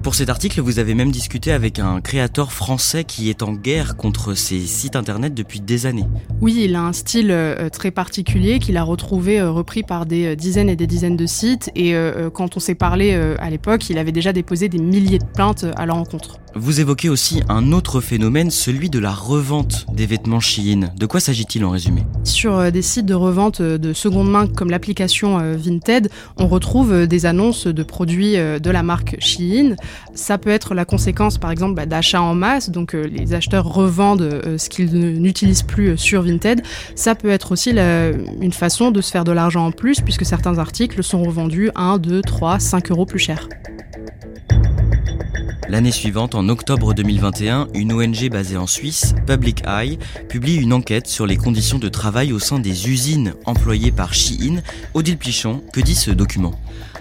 Pour 0.03 0.15
cet 0.15 0.29
article, 0.29 0.61
vous 0.61 0.79
avez 0.79 0.95
même 0.95 1.11
discuté 1.11 1.51
avec 1.51 1.79
un 1.79 2.03
créateur 2.03 2.53
français 2.53 3.05
qui 3.05 3.31
est 3.31 3.43
en 3.43 3.55
guerre 3.55 3.97
contre 3.97 4.35
ces 4.35 4.61
sites 4.61 4.97
internet 4.97 5.33
depuis 5.33 5.61
des 5.61 5.87
années. 5.87 6.05
Oui, 6.43 6.61
il 6.65 6.75
a 6.75 6.83
un 6.83 6.93
style 6.93 7.31
euh, 7.31 7.71
très 7.71 7.91
particulier 7.91 8.59
qu'il 8.59 8.77
a 8.77 8.83
retrouvé 8.83 9.41
euh, 9.41 9.51
repris 9.51 9.83
par 9.83 10.05
des 10.05 10.37
dizaines 10.37 10.69
et 10.69 10.77
des 10.77 10.87
dizaines 10.87 11.17
de 11.17 11.27
sites. 11.27 11.71
Et 11.75 11.95
quand 12.35 12.57
on 12.57 12.61
s'est 12.61 12.75
parlé 12.75 13.15
à 13.15 13.49
l'époque, 13.49 13.89
il 13.89 13.97
avait 13.97 14.13
déjà 14.13 14.33
déposé 14.33 14.69
des 14.69 14.79
milliers 14.79 15.19
de 15.19 15.25
plaintes 15.25 15.65
à 15.77 15.87
leur 15.87 15.97
encontre. 15.97 16.39
Vous 16.57 16.79
évoquez 16.79 17.09
aussi 17.09 17.43
un 17.49 17.73
autre 17.73 18.01
phénomène, 18.01 18.49
celui 18.49 18.89
de 18.89 19.01
la 19.01 19.11
revente 19.11 19.87
des 19.93 20.07
vêtements 20.07 20.39
Shein. 20.39 20.91
De 20.97 21.07
quoi 21.07 21.19
s'agit-il 21.19 21.65
en 21.65 21.71
résumé? 21.71 22.05
Sur 22.23 22.57
euh, 22.57 22.71
des 22.71 22.83
sites 22.83 23.07
de 23.07 23.15
revente 23.15 23.61
euh, 23.61 23.77
de 23.77 23.93
seconde 23.93 24.31
main 24.31 24.47
comme 24.47 24.71
l'application 24.71 25.41
euh, 25.41 25.57
Vinted, 25.57 26.11
on 26.37 26.47
retrouve 26.47 27.09
des 27.09 27.27
annonces 27.27 27.67
de 27.67 27.83
produits 27.83 28.35
de 28.35 28.71
la 28.71 28.83
marque 28.85 29.17
Shein. 29.19 29.75
Ça 30.15 30.39
peut 30.39 30.51
être 30.51 30.75
la 30.75 30.85
conséquence 30.85 31.39
par 31.39 31.51
exemple 31.51 31.75
bah, 31.75 31.87
d'achats 31.87 32.23
en 32.23 32.35
masse, 32.35 32.71
donc 32.71 32.93
les 32.93 33.35
acheteurs 33.35 33.65
revendent 33.65 34.43
ce 34.57 34.69
qu'ils 34.69 34.95
n'utilisent 35.21 35.63
plus 35.63 35.97
sur 35.99 36.23
Vinted. 36.23 36.63
Ça 36.95 37.15
peut 37.15 37.31
être 37.31 37.53
aussi 37.53 37.71
une 37.71 38.53
façon 38.53 38.91
de 38.91 39.01
se 39.01 39.11
faire 39.11 39.25
de 39.25 39.33
l'argent 39.33 39.67
en 39.67 39.73
plus 39.73 40.01
puisque 40.01 40.25
certains 40.25 40.59
articles 40.59 41.03
sont 41.03 41.23
revendus 41.23 41.71
1, 41.75 41.99
2, 41.99 42.23
3, 42.23 42.59
5 42.59 42.91
euros 42.91 43.07
plus 43.07 43.19
cher. 43.19 43.49
L'année 45.69 45.93
suivante, 45.93 46.35
en 46.35 46.49
octobre 46.51 46.93
2021, 46.93 47.69
une 47.75 47.93
ONG 47.95 48.29
basée 48.31 48.59
en 48.59 48.67
Suisse, 48.67 49.15
Public 49.27 49.63
Eye, 49.67 49.99
publie 50.29 50.57
une 50.57 50.75
enquête 50.75 51.07
sur 51.07 51.27
les 51.27 51.39
conditions 51.39 51.79
de 51.79 51.89
travail 51.89 52.33
au 52.35 52.39
sein 52.39 52.59
des 52.59 52.91
usines 52.91 53.35
employées 53.47 53.91
par 53.91 54.13
Shein. 54.13 54.63
Odile 54.93 55.17
Plichon, 55.17 55.63
que 55.73 55.81
dit 55.81 55.95
ce 55.95 56.11
document? 56.11 56.53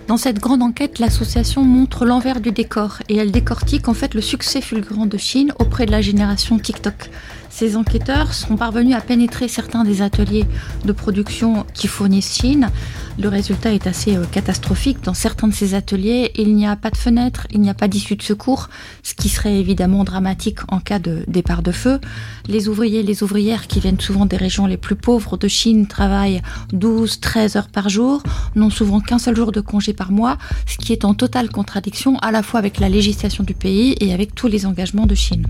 Dans 0.08 0.18
cette 0.18 0.40
grande 0.40 0.62
enquête, 0.62 1.00
l'association 1.00 1.64
montre 1.64 2.06
l'envers 2.06 2.40
du 2.40 2.52
décor 2.52 3.00
et 3.10 3.18
elle 3.18 3.32
décortique 3.32 3.88
en 3.88 3.94
fait 3.94 4.14
le 4.14 4.22
succès 4.22 4.62
fulgurant 4.62 5.06
de 5.06 5.18
Chine 5.18 5.54
auprès 5.60 5.86
de 5.86 5.92
la 5.92 6.02
génération 6.02 6.58
TikTok. 6.58 7.10
Ces 7.56 7.78
enquêteurs 7.78 8.34
sont 8.34 8.56
parvenus 8.56 8.96
à 8.96 9.00
pénétrer 9.00 9.48
certains 9.48 9.84
des 9.84 10.02
ateliers 10.02 10.46
de 10.86 10.92
production 10.92 11.68
qui 11.76 11.88
fournissent 11.88 12.34
Chine. 12.34 12.72
Le 13.20 13.30
résultat 13.30 13.74
est 13.74 13.86
assez 13.86 14.18
euh, 14.18 14.26
catastrophique. 14.26 15.04
Dans 15.04 15.14
certains 15.14 15.48
de 15.48 15.54
ces 15.54 15.76
ateliers, 15.76 16.32
il 16.36 16.56
n'y 16.56 16.66
a 16.66 16.76
pas 16.76 16.90
de 16.90 16.98
fenêtre, 16.98 17.46
il 17.52 17.62
n'y 17.62 17.70
a 17.70 17.76
pas 17.76 17.88
d'issue 17.88 18.16
de 18.16 18.24
secours, 18.24 18.70
ce 19.04 19.14
qui 19.14 19.30
serait 19.30 19.60
évidemment 19.60 20.04
dramatique 20.04 20.62
en 20.70 20.80
cas 20.80 20.98
de 20.98 21.24
départ 21.28 21.62
de 21.62 21.72
feu. 21.72 22.00
Les 22.48 22.70
ouvriers 22.70 23.02
et 23.02 23.04
les 23.04 23.22
ouvrières 23.22 23.68
qui 23.68 23.80
viennent 23.80 24.00
souvent 24.00 24.26
des 24.26 24.38
régions 24.38 24.66
les 24.66 24.78
plus 24.78 24.96
pauvres 24.96 25.38
de 25.38 25.48
Chine 25.48 25.86
travaillent 25.86 26.42
12-13 26.74 27.56
heures 27.60 27.70
par 27.70 27.88
jour, 27.88 28.24
n'ont 28.56 28.72
souvent 28.72 29.00
qu'un 29.00 29.20
seul 29.20 29.36
jour 29.36 29.52
de 29.52 29.62
congé 29.62 29.94
par 29.94 30.12
mois, 30.12 30.40
ce 30.66 30.80
qui 30.80 30.92
est 30.92 31.06
en 31.06 31.14
totale 31.14 31.50
contradiction 31.50 32.18
à 32.18 32.32
la 32.32 32.42
fois 32.42 32.60
avec 32.60 32.80
la 32.80 32.90
législation 32.90 33.44
du 33.44 33.54
pays 33.54 33.96
et 34.00 34.12
avec 34.12 34.34
tous 34.34 34.48
les 34.48 34.66
engagements 34.66 35.06
de 35.06 35.14
Chine. 35.14 35.46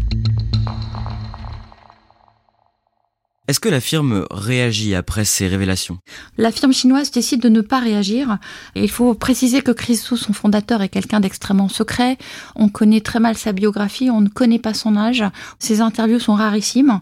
Est-ce 3.50 3.60
que 3.60 3.68
la 3.68 3.82
firme 3.82 4.26
réagit 4.32 4.96
après 4.96 5.26
ces 5.26 5.48
révélations? 5.48 5.98
La 6.38 6.50
firme 6.50 6.72
chinoise 6.72 7.12
décide 7.12 7.42
de 7.42 7.50
ne 7.50 7.60
pas 7.60 7.80
réagir. 7.80 8.38
Il 8.74 8.90
faut 8.90 9.14
préciser 9.16 9.62
que 9.62 9.72
Chris 9.72 9.98
Su, 9.98 10.16
son 10.16 10.32
fondateur, 10.32 10.82
est 10.82 10.88
quelqu'un 10.88 11.20
d'extrêmement 11.20 11.68
secret. 11.68 12.18
On 12.56 12.70
connaît 12.70 13.02
très 13.02 13.20
mal 13.20 13.38
sa 13.38 13.52
biographie, 13.52 14.10
on 14.10 14.22
ne 14.22 14.30
connaît 14.30 14.60
pas 14.60 14.74
son 14.74 14.96
âge. 14.96 15.26
Ses 15.60 15.82
interviews 15.82 16.20
sont 16.20 16.36
rarissimes. 16.36 17.02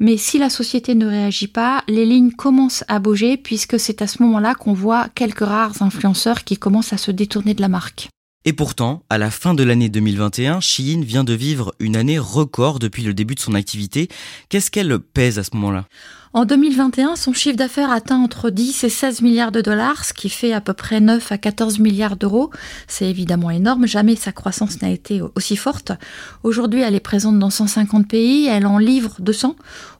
Mais 0.00 0.16
si 0.16 0.38
la 0.38 0.48
société 0.48 0.94
ne 0.94 1.06
réagit 1.06 1.46
pas, 1.46 1.84
les 1.88 2.06
lignes 2.06 2.32
commencent 2.32 2.84
à 2.88 2.98
bouger 2.98 3.36
puisque 3.36 3.78
c'est 3.78 4.00
à 4.00 4.06
ce 4.06 4.22
moment-là 4.22 4.54
qu'on 4.54 4.72
voit 4.72 5.08
quelques 5.14 5.40
rares 5.40 5.82
influenceurs 5.82 6.44
qui 6.44 6.56
commencent 6.56 6.94
à 6.94 6.98
se 6.98 7.10
détourner 7.10 7.52
de 7.52 7.60
la 7.60 7.68
marque. 7.68 8.08
Et 8.44 8.52
pourtant, 8.52 9.04
à 9.08 9.18
la 9.18 9.30
fin 9.30 9.54
de 9.54 9.62
l'année 9.62 9.88
2021, 9.88 10.60
Shein 10.60 11.02
vient 11.02 11.22
de 11.22 11.32
vivre 11.32 11.72
une 11.78 11.96
année 11.96 12.18
record 12.18 12.80
depuis 12.80 13.04
le 13.04 13.14
début 13.14 13.36
de 13.36 13.40
son 13.40 13.54
activité. 13.54 14.08
Qu'est-ce 14.48 14.70
qu'elle 14.70 14.98
pèse 14.98 15.38
à 15.38 15.44
ce 15.44 15.50
moment-là? 15.54 15.86
En 16.34 16.46
2021, 16.46 17.16
son 17.16 17.34
chiffre 17.34 17.56
d'affaires 17.56 17.90
atteint 17.90 18.18
entre 18.18 18.48
10 18.48 18.84
et 18.84 18.88
16 18.88 19.20
milliards 19.20 19.52
de 19.52 19.60
dollars, 19.60 20.04
ce 20.04 20.14
qui 20.14 20.30
fait 20.30 20.54
à 20.54 20.62
peu 20.62 20.72
près 20.72 20.98
9 21.00 21.30
à 21.30 21.36
14 21.36 21.78
milliards 21.78 22.16
d'euros. 22.16 22.50
C'est 22.88 23.08
évidemment 23.08 23.50
énorme, 23.50 23.86
jamais 23.86 24.16
sa 24.16 24.32
croissance 24.32 24.80
n'a 24.80 24.88
été 24.88 25.20
aussi 25.36 25.56
forte. 25.56 25.92
Aujourd'hui, 26.42 26.80
elle 26.80 26.94
est 26.94 27.00
présente 27.00 27.38
dans 27.38 27.50
150 27.50 28.08
pays, 28.08 28.46
elle 28.46 28.66
en 28.66 28.78
livre 28.78 29.16
200. 29.20 29.56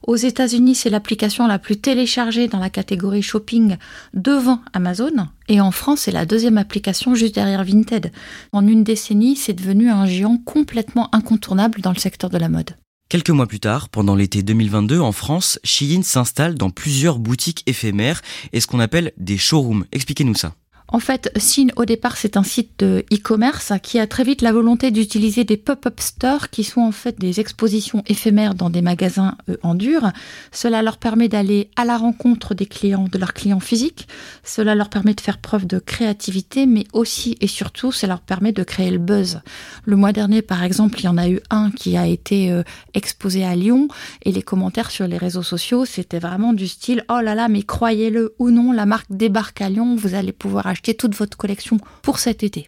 Aux 0.07 0.15
États-Unis, 0.15 0.73
c'est 0.73 0.89
l'application 0.89 1.45
la 1.45 1.59
plus 1.59 1.77
téléchargée 1.77 2.47
dans 2.47 2.59
la 2.59 2.71
catégorie 2.71 3.21
shopping 3.21 3.77
devant 4.15 4.59
Amazon. 4.73 5.27
Et 5.49 5.61
en 5.61 5.71
France, 5.71 6.01
c'est 6.01 6.11
la 6.11 6.25
deuxième 6.25 6.57
application 6.57 7.13
juste 7.13 7.35
derrière 7.35 7.63
Vinted. 7.63 8.11
En 8.53 8.65
une 8.65 8.83
décennie, 8.83 9.35
c'est 9.35 9.53
devenu 9.53 9.91
un 9.91 10.07
géant 10.07 10.37
complètement 10.37 11.13
incontournable 11.13 11.81
dans 11.81 11.91
le 11.91 11.99
secteur 11.99 12.29
de 12.29 12.37
la 12.37 12.49
mode. 12.49 12.71
Quelques 13.13 13.29
mois 13.29 13.45
plus 13.45 13.59
tard, 13.59 13.89
pendant 13.89 14.15
l'été 14.15 14.41
2022, 14.41 14.99
en 14.99 15.11
France, 15.11 15.59
Shein 15.63 16.01
s'installe 16.01 16.55
dans 16.55 16.71
plusieurs 16.71 17.19
boutiques 17.19 17.61
éphémères 17.67 18.23
et 18.53 18.59
ce 18.59 18.65
qu'on 18.65 18.79
appelle 18.79 19.11
des 19.17 19.37
showrooms. 19.37 19.85
Expliquez-nous 19.91 20.33
ça. 20.33 20.55
En 20.87 20.99
fait, 20.99 21.31
Sin, 21.37 21.67
au 21.75 21.85
départ, 21.85 22.17
c'est 22.17 22.37
un 22.37 22.43
site 22.43 22.71
de 22.79 23.05
e-commerce 23.11 23.73
qui 23.81 23.99
a 23.99 24.05
très 24.05 24.23
vite 24.23 24.41
la 24.41 24.51
volonté 24.51 24.91
d'utiliser 24.91 25.43
des 25.43 25.57
pop-up 25.57 25.99
stores 25.99 26.49
qui 26.49 26.63
sont 26.63 26.81
en 26.81 26.91
fait 26.91 27.19
des 27.19 27.39
expositions 27.39 28.03
éphémères 28.07 28.53
dans 28.53 28.69
des 28.69 28.81
magasins 28.81 29.35
euh, 29.49 29.57
en 29.63 29.75
dur. 29.75 30.11
Cela 30.51 30.81
leur 30.81 30.97
permet 30.97 31.29
d'aller 31.29 31.69
à 31.75 31.85
la 31.85 31.97
rencontre 31.97 32.53
des 32.53 32.65
clients, 32.65 33.07
de 33.11 33.17
leurs 33.17 33.33
clients 33.33 33.59
physiques. 33.59 34.07
Cela 34.43 34.75
leur 34.75 34.89
permet 34.89 35.13
de 35.13 35.21
faire 35.21 35.37
preuve 35.37 35.65
de 35.65 35.79
créativité, 35.79 36.65
mais 36.65 36.85
aussi 36.93 37.37
et 37.41 37.47
surtout, 37.47 37.91
ça 37.91 38.07
leur 38.07 38.21
permet 38.21 38.51
de 38.51 38.63
créer 38.63 38.91
le 38.91 38.99
buzz. 38.99 39.41
Le 39.85 39.95
mois 39.95 40.11
dernier, 40.11 40.41
par 40.41 40.63
exemple, 40.63 40.99
il 40.99 41.05
y 41.05 41.07
en 41.07 41.17
a 41.17 41.29
eu 41.29 41.39
un 41.49 41.71
qui 41.71 41.97
a 41.97 42.05
été 42.05 42.51
euh, 42.51 42.63
exposé 42.93 43.43
à 43.45 43.55
Lyon 43.55 43.87
et 44.23 44.31
les 44.31 44.41
commentaires 44.41 44.91
sur 44.91 45.07
les 45.07 45.17
réseaux 45.17 45.43
sociaux, 45.43 45.85
c'était 45.85 46.19
vraiment 46.19 46.53
du 46.53 46.67
style, 46.67 47.03
oh 47.09 47.19
là 47.21 47.35
là, 47.35 47.47
mais 47.47 47.63
croyez-le 47.63 48.35
ou 48.39 48.51
non, 48.51 48.71
la 48.71 48.85
marque 48.85 49.07
débarque 49.09 49.61
à 49.61 49.69
Lyon, 49.69 49.95
vous 49.95 50.15
allez 50.15 50.31
pouvoir 50.31 50.67
acheter 50.73 50.95
toute 50.95 51.15
votre 51.15 51.37
collection 51.37 51.77
pour 52.01 52.19
cet 52.19 52.43
été. 52.43 52.67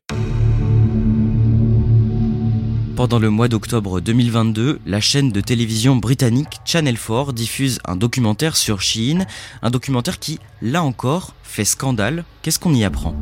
Pendant 2.95 3.19
le 3.19 3.29
mois 3.29 3.50
d'octobre 3.50 4.00
2022, 4.00 4.79
la 4.85 5.01
chaîne 5.01 5.29
de 5.29 5.41
télévision 5.41 5.97
britannique 5.97 6.62
Channel 6.63 6.97
4 6.97 7.33
diffuse 7.33 7.79
un 7.83 7.97
documentaire 7.97 8.55
sur 8.55 8.81
Shein, 8.81 9.25
un 9.62 9.69
documentaire 9.69 10.17
qui, 10.17 10.39
là 10.62 10.81
encore, 10.81 11.33
fait 11.43 11.65
scandale. 11.65 12.24
Qu'est-ce 12.41 12.59
qu'on 12.59 12.74
y 12.74 12.85
apprend? 12.85 13.13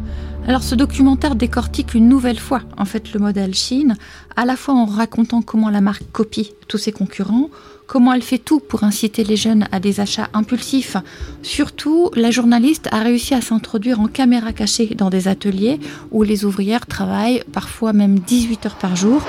Alors 0.46 0.62
ce 0.62 0.76
documentaire 0.76 1.36
décortique 1.36 1.94
une 1.94 2.10
nouvelle 2.10 2.40
fois 2.40 2.60
en 2.78 2.84
fait 2.84 3.14
le 3.14 3.20
modèle 3.22 3.56
Shein, 3.56 3.96
à 4.36 4.44
la 4.44 4.58
fois 4.58 4.74
en 4.74 4.84
racontant 4.84 5.42
comment 5.42 5.70
la 5.70 5.80
marque 5.80 6.04
copie 6.12 6.54
tous 6.68 6.78
ses 6.78 6.92
concurrents, 6.92 7.50
comment 7.88 8.14
elle 8.14 8.22
fait 8.22 8.40
tout 8.40 8.60
pour 8.60 8.84
inciter 8.84 9.24
les 9.24 9.38
jeunes 9.38 9.70
à 9.72 9.80
des 9.80 10.02
achats 10.02 10.28
impulsifs. 10.34 10.98
Surtout, 11.44 12.12
la 12.16 12.30
journaliste 12.30 12.90
a 12.92 13.00
réussi 13.00 13.34
à 13.34 13.40
s'introduire 13.40 14.02
en 14.02 14.08
caméra 14.08 14.52
cachée 14.52 14.88
dans 14.96 15.10
des 15.10 15.30
ateliers 15.30 15.80
où 16.12 16.24
les 16.24 16.44
ouvrières 16.44 16.88
travaillent 16.88 17.42
parfois 17.54 17.94
même 17.94 18.20
18 18.20 18.66
heures 18.66 18.76
par 18.76 18.98
jour. 18.98 19.22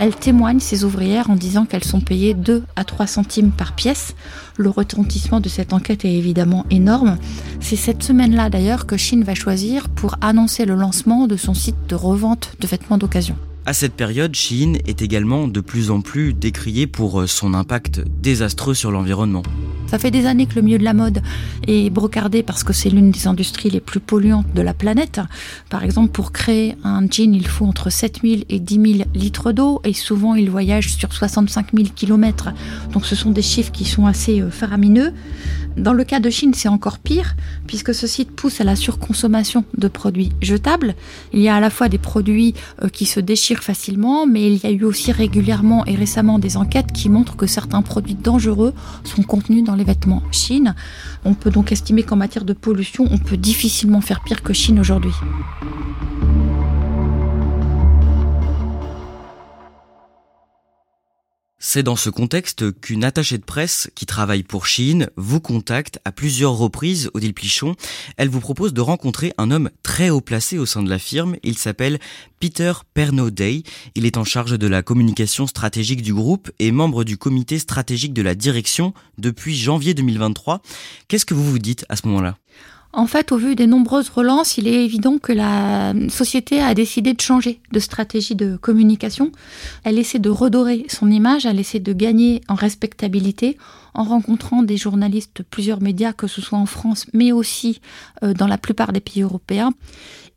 Elle 0.00 0.16
témoigne, 0.16 0.60
ces 0.60 0.84
ouvrières, 0.84 1.28
en 1.28 1.36
disant 1.36 1.66
qu'elles 1.66 1.84
sont 1.84 2.00
payées 2.00 2.32
2 2.32 2.62
à 2.74 2.84
3 2.84 3.06
centimes 3.06 3.50
par 3.50 3.74
pièce. 3.74 4.14
Le 4.56 4.70
retentissement 4.70 5.40
de 5.40 5.50
cette 5.50 5.74
enquête 5.74 6.06
est 6.06 6.14
évidemment 6.14 6.64
énorme. 6.70 7.18
C'est 7.60 7.76
cette 7.76 8.02
semaine-là 8.02 8.48
d'ailleurs 8.48 8.86
que 8.86 8.96
Chine 8.96 9.24
va 9.24 9.34
choisir 9.34 9.90
pour 9.90 10.16
annoncer 10.22 10.64
le 10.64 10.74
lancement 10.74 11.26
de 11.26 11.36
son 11.36 11.52
site 11.52 11.76
de 11.86 11.94
revente 11.94 12.54
de 12.60 12.66
vêtements 12.66 12.96
d'occasion. 12.96 13.36
À 13.66 13.74
cette 13.74 13.92
période, 13.92 14.34
Chine 14.34 14.78
est 14.86 15.02
également 15.02 15.46
de 15.46 15.60
plus 15.60 15.90
en 15.90 16.00
plus 16.00 16.32
décriée 16.32 16.86
pour 16.86 17.28
son 17.28 17.52
impact 17.52 18.00
désastreux 18.22 18.72
sur 18.72 18.90
l'environnement. 18.90 19.42
Ça 19.90 19.98
fait 19.98 20.12
des 20.12 20.26
années 20.26 20.46
que 20.46 20.54
le 20.54 20.62
milieu 20.62 20.78
de 20.78 20.84
la 20.84 20.94
mode 20.94 21.20
est 21.66 21.90
brocardé 21.90 22.44
parce 22.44 22.62
que 22.62 22.72
c'est 22.72 22.90
l'une 22.90 23.10
des 23.10 23.26
industries 23.26 23.70
les 23.70 23.80
plus 23.80 23.98
polluantes 23.98 24.46
de 24.54 24.62
la 24.62 24.72
planète. 24.72 25.20
Par 25.68 25.82
exemple, 25.82 26.12
pour 26.12 26.30
créer 26.30 26.76
un 26.84 27.08
jean, 27.10 27.34
il 27.34 27.48
faut 27.48 27.66
entre 27.66 27.90
7000 27.90 28.44
et 28.48 28.60
10 28.60 28.98
000 28.98 29.08
litres 29.16 29.50
d'eau 29.50 29.80
et 29.82 29.92
souvent 29.92 30.36
il 30.36 30.48
voyage 30.48 30.94
sur 30.94 31.12
65 31.12 31.72
000 31.74 31.88
kilomètres. 31.92 32.50
Donc 32.92 33.04
ce 33.04 33.16
sont 33.16 33.32
des 33.32 33.42
chiffres 33.42 33.72
qui 33.72 33.84
sont 33.84 34.06
assez 34.06 34.40
euh, 34.40 34.52
faramineux. 34.52 35.12
Dans 35.76 35.92
le 35.92 36.04
cas 36.04 36.20
de 36.20 36.30
Chine, 36.30 36.52
c'est 36.52 36.68
encore 36.68 36.98
pire, 36.98 37.36
puisque 37.66 37.94
ce 37.94 38.06
site 38.06 38.32
pousse 38.32 38.60
à 38.60 38.64
la 38.64 38.74
surconsommation 38.74 39.64
de 39.78 39.88
produits 39.88 40.30
jetables. 40.42 40.94
Il 41.32 41.40
y 41.40 41.48
a 41.48 41.54
à 41.56 41.60
la 41.60 41.70
fois 41.70 41.88
des 41.88 41.98
produits 41.98 42.54
euh, 42.82 42.88
qui 42.88 43.06
se 43.06 43.20
déchirent 43.20 43.62
facilement, 43.62 44.26
mais 44.26 44.52
il 44.52 44.58
y 44.62 44.66
a 44.66 44.70
eu 44.70 44.84
aussi 44.84 45.12
régulièrement 45.12 45.86
et 45.86 45.94
récemment 45.94 46.38
des 46.38 46.56
enquêtes 46.56 46.92
qui 46.92 47.08
montrent 47.08 47.36
que 47.36 47.46
certains 47.46 47.82
produits 47.82 48.14
dangereux 48.14 48.74
sont 49.04 49.22
contenus 49.22 49.62
dans 49.64 49.76
les 49.76 49.79
vêtements 49.84 50.22
Chine. 50.30 50.74
On 51.24 51.34
peut 51.34 51.50
donc 51.50 51.72
estimer 51.72 52.02
qu'en 52.02 52.16
matière 52.16 52.44
de 52.44 52.52
pollution, 52.52 53.06
on 53.10 53.18
peut 53.18 53.36
difficilement 53.36 54.00
faire 54.00 54.22
pire 54.22 54.42
que 54.42 54.52
Chine 54.52 54.80
aujourd'hui. 54.80 55.12
C'est 61.62 61.82
dans 61.82 61.94
ce 61.94 62.08
contexte 62.08 62.72
qu'une 62.80 63.04
attachée 63.04 63.36
de 63.36 63.44
presse 63.44 63.90
qui 63.94 64.06
travaille 64.06 64.42
pour 64.42 64.64
Chine 64.64 65.10
vous 65.16 65.40
contacte 65.40 66.00
à 66.06 66.10
plusieurs 66.10 66.54
reprises, 66.54 67.10
Odile 67.12 67.34
Plichon. 67.34 67.76
Elle 68.16 68.30
vous 68.30 68.40
propose 68.40 68.72
de 68.72 68.80
rencontrer 68.80 69.34
un 69.36 69.50
homme 69.50 69.68
très 69.82 70.08
haut 70.08 70.22
placé 70.22 70.56
au 70.56 70.64
sein 70.64 70.82
de 70.82 70.88
la 70.88 70.98
firme. 70.98 71.36
Il 71.42 71.58
s'appelle 71.58 71.98
Peter 72.40 72.72
Pernodey. 72.94 73.64
Il 73.94 74.06
est 74.06 74.16
en 74.16 74.24
charge 74.24 74.58
de 74.58 74.66
la 74.66 74.82
communication 74.82 75.46
stratégique 75.46 76.00
du 76.00 76.14
groupe 76.14 76.50
et 76.60 76.72
membre 76.72 77.04
du 77.04 77.18
comité 77.18 77.58
stratégique 77.58 78.14
de 78.14 78.22
la 78.22 78.34
direction 78.34 78.94
depuis 79.18 79.54
janvier 79.54 79.92
2023. 79.92 80.62
Qu'est-ce 81.08 81.26
que 81.26 81.34
vous 81.34 81.44
vous 81.44 81.58
dites 81.58 81.84
à 81.90 81.96
ce 81.96 82.08
moment-là? 82.08 82.38
En 82.92 83.06
fait, 83.06 83.30
au 83.30 83.36
vu 83.36 83.54
des 83.54 83.68
nombreuses 83.68 84.08
relances, 84.08 84.58
il 84.58 84.66
est 84.66 84.84
évident 84.84 85.18
que 85.18 85.32
la 85.32 85.94
société 86.08 86.60
a 86.60 86.74
décidé 86.74 87.14
de 87.14 87.20
changer 87.20 87.60
de 87.70 87.78
stratégie 87.78 88.34
de 88.34 88.56
communication. 88.56 89.30
Elle 89.84 89.98
essaie 89.98 90.18
de 90.18 90.30
redorer 90.30 90.86
son 90.88 91.08
image, 91.10 91.46
elle 91.46 91.60
essaie 91.60 91.78
de 91.78 91.92
gagner 91.92 92.40
en 92.48 92.54
respectabilité 92.54 93.56
en 93.94 94.04
rencontrant 94.04 94.62
des 94.62 94.76
journalistes, 94.76 95.42
plusieurs 95.42 95.80
médias, 95.80 96.12
que 96.12 96.26
ce 96.26 96.40
soit 96.40 96.58
en 96.58 96.66
France, 96.66 97.06
mais 97.12 97.32
aussi 97.32 97.80
euh, 98.22 98.34
dans 98.34 98.46
la 98.46 98.58
plupart 98.58 98.92
des 98.92 99.00
pays 99.00 99.22
européens. 99.22 99.72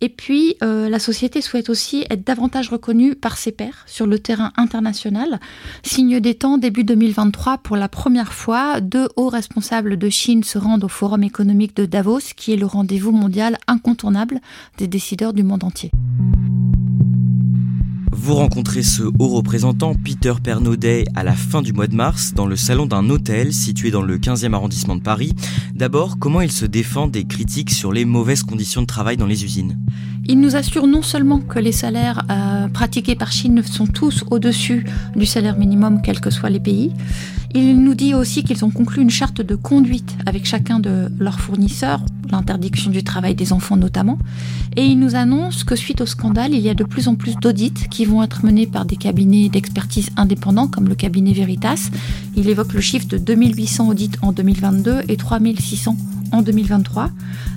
Et 0.01 0.09
puis, 0.09 0.55
euh, 0.61 0.89
la 0.89 0.99
société 0.99 1.41
souhaite 1.41 1.69
aussi 1.69 2.05
être 2.09 2.25
davantage 2.25 2.69
reconnue 2.69 3.15
par 3.15 3.37
ses 3.37 3.53
pairs 3.53 3.85
sur 3.87 4.05
le 4.05 4.19
terrain 4.19 4.51
international. 4.57 5.39
Signe 5.81 6.19
des 6.19 6.35
temps, 6.35 6.57
début 6.57 6.83
2023, 6.83 7.59
pour 7.59 7.77
la 7.77 7.87
première 7.87 8.33
fois, 8.33 8.81
deux 8.81 9.07
hauts 9.15 9.29
responsables 9.29 9.97
de 9.97 10.09
Chine 10.09 10.43
se 10.43 10.57
rendent 10.57 10.83
au 10.83 10.89
Forum 10.89 11.23
économique 11.23 11.75
de 11.77 11.85
Davos, 11.85 12.33
qui 12.35 12.51
est 12.51 12.57
le 12.57 12.65
rendez-vous 12.65 13.13
mondial 13.13 13.57
incontournable 13.67 14.41
des 14.77 14.87
décideurs 14.87 15.31
du 15.31 15.43
monde 15.43 15.63
entier. 15.63 15.91
Vous 18.15 18.35
rencontrez 18.35 18.83
ce 18.83 19.01
haut 19.03 19.27
représentant, 19.27 19.95
Peter 19.95 20.33
Pernaudet, 20.41 21.05
à 21.15 21.23
la 21.23 21.33
fin 21.33 21.63
du 21.63 21.73
mois 21.73 21.87
de 21.87 21.95
mars, 21.95 22.33
dans 22.35 22.45
le 22.45 22.55
salon 22.55 22.85
d'un 22.85 23.09
hôtel 23.09 23.51
situé 23.51 23.89
dans 23.89 24.03
le 24.03 24.19
15e 24.19 24.53
arrondissement 24.53 24.95
de 24.95 25.01
Paris. 25.01 25.33
D'abord, 25.73 26.19
comment 26.19 26.41
il 26.41 26.51
se 26.51 26.65
défend 26.65 27.07
des 27.07 27.23
critiques 27.23 27.71
sur 27.71 27.91
les 27.91 28.05
mauvaises 28.05 28.43
conditions 28.43 28.81
de 28.81 28.87
travail 28.87 29.17
dans 29.17 29.25
les 29.25 29.43
usines? 29.43 29.79
Il 30.25 30.39
nous 30.39 30.55
assure 30.55 30.87
non 30.87 31.01
seulement 31.01 31.39
que 31.39 31.59
les 31.59 31.71
salaires 31.71 32.25
euh, 32.29 32.67
pratiqués 32.67 33.15
par 33.15 33.31
Chine 33.31 33.61
sont 33.63 33.87
tous 33.87 34.23
au-dessus 34.31 34.85
du 35.15 35.25
salaire 35.25 35.57
minimum, 35.57 36.01
quels 36.01 36.21
que 36.21 36.29
soient 36.29 36.49
les 36.49 36.59
pays, 36.59 36.91
il 37.55 37.83
nous 37.83 37.93
dit 37.93 38.15
aussi 38.15 38.43
qu'ils 38.43 38.65
ont 38.65 38.71
conclu 38.71 39.03
une 39.03 39.11
charte 39.11 39.39
de 39.39 39.53
conduite 39.53 40.17
avec 40.25 40.43
chacun 40.43 40.79
de 40.79 41.11
leurs 41.19 41.39
fournisseurs, 41.39 42.03
l'interdiction 42.31 42.89
du 42.89 43.03
travail 43.03 43.35
des 43.35 43.53
enfants 43.53 43.77
notamment, 43.77 44.17
et 44.75 44.83
il 44.83 44.99
nous 44.99 45.13
annonce 45.13 45.63
que 45.63 45.75
suite 45.75 46.01
au 46.01 46.07
scandale, 46.07 46.55
il 46.55 46.61
y 46.61 46.69
a 46.69 46.73
de 46.73 46.83
plus 46.83 47.07
en 47.07 47.13
plus 47.13 47.35
d'audits 47.35 47.87
qui 47.91 48.05
vont 48.05 48.23
être 48.23 48.43
menés 48.43 48.65
par 48.65 48.85
des 48.85 48.95
cabinets 48.95 49.49
d'expertise 49.49 50.09
indépendants 50.17 50.67
comme 50.67 50.87
le 50.87 50.95
cabinet 50.95 51.33
Veritas. 51.33 51.91
Il 52.35 52.49
évoque 52.49 52.73
le 52.73 52.81
chiffre 52.81 53.07
de 53.07 53.19
2800 53.19 53.87
audits 53.87 54.11
en 54.23 54.31
2022 54.31 55.01
et 55.07 55.15
3600 55.15 55.95
en 56.31 56.41
2023. 56.41 57.11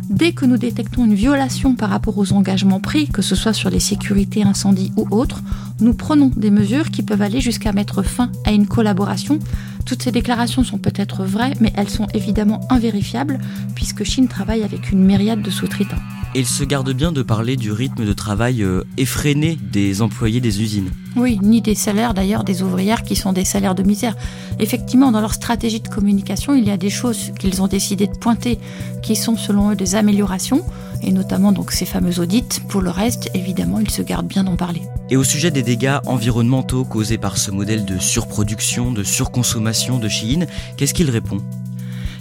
Dès 0.08 0.32
que 0.32 0.44
nous 0.46 0.56
détectons 0.56 1.04
une 1.04 1.14
violation 1.14 1.74
par 1.74 1.90
rapport 1.90 2.16
aux 2.16 2.32
engagements 2.32 2.78
pris, 2.78 3.08
que 3.08 3.22
ce 3.22 3.34
soit 3.34 3.52
sur 3.52 3.70
les 3.70 3.80
sécurités 3.80 4.44
incendies 4.44 4.92
ou 4.96 5.08
autres, 5.10 5.42
nous 5.80 5.94
prenons 5.94 6.30
des 6.36 6.50
mesures 6.50 6.90
qui 6.90 7.02
peuvent 7.02 7.22
aller 7.22 7.40
jusqu'à 7.40 7.72
mettre 7.72 8.02
fin 8.02 8.30
à 8.44 8.52
une 8.52 8.68
collaboration. 8.68 9.40
Toutes 9.84 10.02
ces 10.02 10.12
déclarations 10.12 10.62
sont 10.62 10.78
peut-être 10.78 11.24
vraies, 11.24 11.54
mais 11.60 11.72
elles 11.76 11.90
sont 11.90 12.06
évidemment 12.14 12.60
invérifiables, 12.70 13.38
puisque 13.74 14.04
Chine 14.04 14.28
travaille 14.28 14.62
avec 14.62 14.92
une 14.92 15.04
myriade 15.04 15.42
de 15.42 15.50
sous-traitants. 15.50 15.96
Et 16.36 16.40
il 16.40 16.46
se 16.46 16.64
garde 16.64 16.92
bien 16.92 17.12
de 17.12 17.22
parler 17.22 17.56
du 17.56 17.72
rythme 17.72 18.04
de 18.04 18.12
travail 18.12 18.62
euh, 18.62 18.84
effréné 18.98 19.56
des 19.72 20.02
employés 20.02 20.42
des 20.42 20.60
usines. 20.60 20.90
Oui, 21.16 21.38
ni 21.40 21.62
des 21.62 21.74
salaires 21.74 22.12
d'ailleurs 22.12 22.44
des 22.44 22.62
ouvrières 22.62 23.04
qui 23.04 23.16
sont 23.16 23.32
des 23.32 23.46
salaires 23.46 23.74
de 23.74 23.82
misère. 23.82 24.14
Effectivement, 24.58 25.10
dans 25.12 25.22
leur 25.22 25.32
stratégie 25.32 25.80
de 25.80 25.88
communication, 25.88 26.54
il 26.54 26.66
y 26.66 26.70
a 26.70 26.76
des 26.76 26.90
choses 26.90 27.32
qu'ils 27.38 27.62
ont 27.62 27.68
décidé 27.68 28.06
de 28.06 28.18
pointer 28.18 28.58
qui 29.02 29.16
sont 29.16 29.38
selon 29.38 29.70
eux 29.70 29.76
des 29.76 29.94
améliorations, 29.94 30.62
et 31.00 31.10
notamment 31.10 31.52
donc 31.52 31.72
ces 31.72 31.86
fameux 31.86 32.20
audits. 32.20 32.60
Pour 32.68 32.82
le 32.82 32.90
reste, 32.90 33.30
évidemment, 33.32 33.80
ils 33.80 33.90
se 33.90 34.02
gardent 34.02 34.28
bien 34.28 34.44
d'en 34.44 34.56
parler. 34.56 34.82
Et 35.08 35.16
au 35.16 35.24
sujet 35.24 35.50
des 35.50 35.62
dégâts 35.62 36.00
environnementaux 36.04 36.84
causés 36.84 37.16
par 37.16 37.38
ce 37.38 37.50
modèle 37.50 37.86
de 37.86 37.98
surproduction, 37.98 38.92
de 38.92 39.04
surconsommation 39.04 39.98
de 39.98 40.08
Chine, 40.10 40.46
qu'est-ce 40.76 40.92
qu'il 40.92 41.08
répond? 41.08 41.38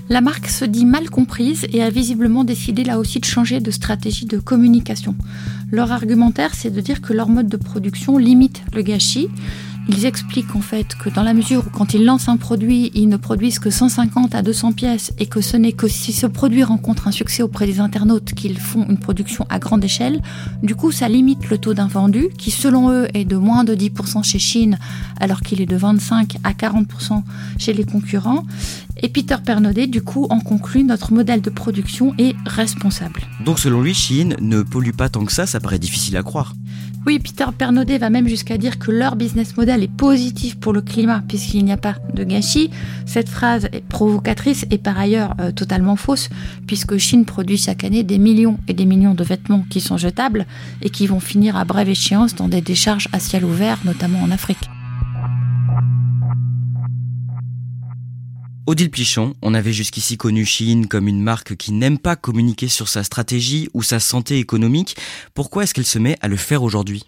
La 0.09 0.21
marque 0.21 0.47
se 0.47 0.65
dit 0.65 0.85
mal 0.85 1.09
comprise 1.09 1.65
et 1.73 1.81
a 1.81 1.89
visiblement 1.89 2.43
décidé 2.43 2.83
là 2.83 2.99
aussi 2.99 3.19
de 3.19 3.25
changer 3.25 3.59
de 3.59 3.71
stratégie 3.71 4.25
de 4.25 4.37
communication. 4.37 5.15
Leur 5.71 5.91
argumentaire, 5.91 6.53
c'est 6.53 6.69
de 6.69 6.79
dire 6.81 7.01
que 7.01 7.13
leur 7.13 7.27
mode 7.27 7.47
de 7.47 7.57
production 7.57 8.17
limite 8.17 8.61
le 8.73 8.83
gâchis 8.83 9.29
ils 9.87 10.05
expliquent 10.05 10.55
en 10.55 10.61
fait 10.61 10.95
que 10.95 11.09
dans 11.09 11.23
la 11.23 11.33
mesure 11.33 11.63
où 11.65 11.69
quand 11.69 11.93
ils 11.93 12.03
lancent 12.05 12.29
un 12.29 12.37
produit, 12.37 12.91
ils 12.93 13.07
ne 13.07 13.17
produisent 13.17 13.59
que 13.59 13.69
150 13.69 14.35
à 14.35 14.41
200 14.41 14.73
pièces 14.73 15.13
et 15.19 15.25
que 15.27 15.41
ce 15.41 15.57
n'est 15.57 15.73
que 15.73 15.87
si 15.87 16.13
ce 16.13 16.27
produit 16.27 16.63
rencontre 16.63 17.07
un 17.07 17.11
succès 17.11 17.43
auprès 17.43 17.65
des 17.65 17.79
internautes 17.79 18.33
qu'ils 18.33 18.59
font 18.59 18.85
une 18.89 18.97
production 18.97 19.45
à 19.49 19.59
grande 19.59 19.83
échelle, 19.83 20.21
du 20.63 20.75
coup 20.75 20.91
ça 20.91 21.07
limite 21.07 21.49
le 21.49 21.57
taux 21.57 21.73
d'invendu 21.73 22.29
qui 22.37 22.51
selon 22.51 22.91
eux 22.91 23.07
est 23.13 23.25
de 23.25 23.37
moins 23.37 23.63
de 23.63 23.75
10% 23.75 24.23
chez 24.23 24.39
Chine 24.39 24.77
alors 25.19 25.41
qu'il 25.41 25.61
est 25.61 25.65
de 25.65 25.75
25 25.75 26.37
à 26.43 26.51
40% 26.53 27.23
chez 27.57 27.73
les 27.73 27.83
concurrents. 27.83 28.43
Et 29.03 29.09
Peter 29.09 29.35
Pernodé, 29.45 29.87
du 29.87 30.01
coup, 30.01 30.25
en 30.29 30.39
conclut, 30.39 30.83
notre 30.83 31.13
modèle 31.13 31.41
de 31.41 31.49
production 31.49 32.13
est 32.17 32.35
responsable. 32.45 33.23
Donc 33.43 33.59
selon 33.59 33.81
lui, 33.81 33.93
Chine 33.93 34.35
ne 34.39 34.61
pollue 34.61 34.91
pas 34.91 35.09
tant 35.09 35.25
que 35.25 35.33
ça, 35.33 35.45
ça 35.45 35.59
paraît 35.59 35.79
difficile 35.79 36.15
à 36.17 36.23
croire. 36.23 36.53
Oui, 37.05 37.19
Peter 37.19 37.45
Pernodé 37.55 37.99
va 37.99 38.09
même 38.09 38.27
jusqu'à 38.27 38.57
dire 38.57 38.79
que 38.79 38.89
leur 38.89 39.15
business 39.15 39.57
model 39.57 39.83
est 39.83 39.91
positif 39.91 40.59
pour 40.59 40.73
le 40.73 40.81
climat 40.81 41.21
puisqu'il 41.27 41.63
n'y 41.63 41.71
a 41.71 41.77
pas 41.77 41.95
de 42.13 42.23
gâchis. 42.23 42.71
Cette 43.05 43.29
phrase 43.29 43.69
est 43.71 43.85
provocatrice 43.85 44.65
et 44.71 44.79
par 44.79 44.97
ailleurs 44.97 45.35
euh, 45.39 45.51
totalement 45.51 45.97
fausse 45.97 46.29
puisque 46.65 46.97
Chine 46.97 47.25
produit 47.25 47.57
chaque 47.57 47.83
année 47.83 48.01
des 48.01 48.17
millions 48.17 48.57
et 48.67 48.73
des 48.73 48.85
millions 48.85 49.13
de 49.13 49.23
vêtements 49.23 49.65
qui 49.69 49.81
sont 49.81 49.97
jetables 49.97 50.47
et 50.81 50.89
qui 50.89 51.05
vont 51.05 51.19
finir 51.19 51.55
à 51.57 51.63
brève 51.63 51.89
échéance 51.89 52.33
dans 52.33 52.47
des 52.47 52.61
décharges 52.61 53.07
à 53.13 53.19
ciel 53.19 53.45
ouvert, 53.45 53.77
notamment 53.85 54.23
en 54.23 54.31
Afrique. 54.31 54.69
Odile 58.67 58.89
Plichon, 58.89 59.35
on 59.43 59.53
avait 59.53 59.73
jusqu'ici 59.73 60.17
connu 60.17 60.43
Chine 60.43 60.87
comme 60.87 61.07
une 61.07 61.21
marque 61.21 61.55
qui 61.55 61.71
n'aime 61.71 61.99
pas 61.99 62.15
communiquer 62.15 62.67
sur 62.67 62.87
sa 62.87 63.03
stratégie 63.03 63.69
ou 63.75 63.83
sa 63.83 63.99
santé 63.99 64.39
économique. 64.39 64.97
Pourquoi 65.35 65.63
est-ce 65.63 65.75
qu'elle 65.75 65.85
se 65.85 65.99
met 65.99 66.17
à 66.21 66.27
le 66.27 66.35
faire 66.35 66.63
aujourd'hui? 66.63 67.03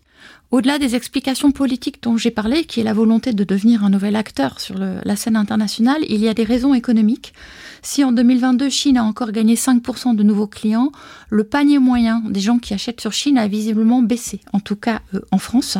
Au-delà 0.51 0.79
des 0.79 0.95
explications 0.95 1.51
politiques 1.51 2.01
dont 2.01 2.15
j'ai 2.15 2.31
parlé, 2.31 2.63
qui 2.63 2.79
est 2.79 2.83
la 2.83 2.93
volonté 2.93 3.33
de 3.33 3.43
devenir 3.43 3.83
un 3.83 3.89
nouvel 3.89 4.15
acteur 4.15 4.61
sur 4.61 4.75
la 4.77 5.15
scène 5.15 5.35
internationale, 5.35 6.01
il 6.07 6.21
y 6.21 6.29
a 6.29 6.33
des 6.33 6.45
raisons 6.45 6.73
économiques. 6.73 7.33
Si 7.81 8.03
en 8.03 8.11
2022, 8.11 8.69
Chine 8.69 8.97
a 8.97 9.03
encore 9.03 9.31
gagné 9.31 9.55
5% 9.55 10.15
de 10.15 10.23
nouveaux 10.23 10.47
clients, 10.47 10.91
le 11.29 11.43
panier 11.43 11.79
moyen 11.79 12.21
des 12.27 12.39
gens 12.39 12.59
qui 12.59 12.73
achètent 12.73 13.01
sur 13.01 13.13
Chine 13.13 13.37
a 13.37 13.47
visiblement 13.47 14.01
baissé, 14.01 14.39
en 14.53 14.59
tout 14.59 14.75
cas 14.75 15.01
euh, 15.13 15.19
en 15.31 15.37
France. 15.37 15.77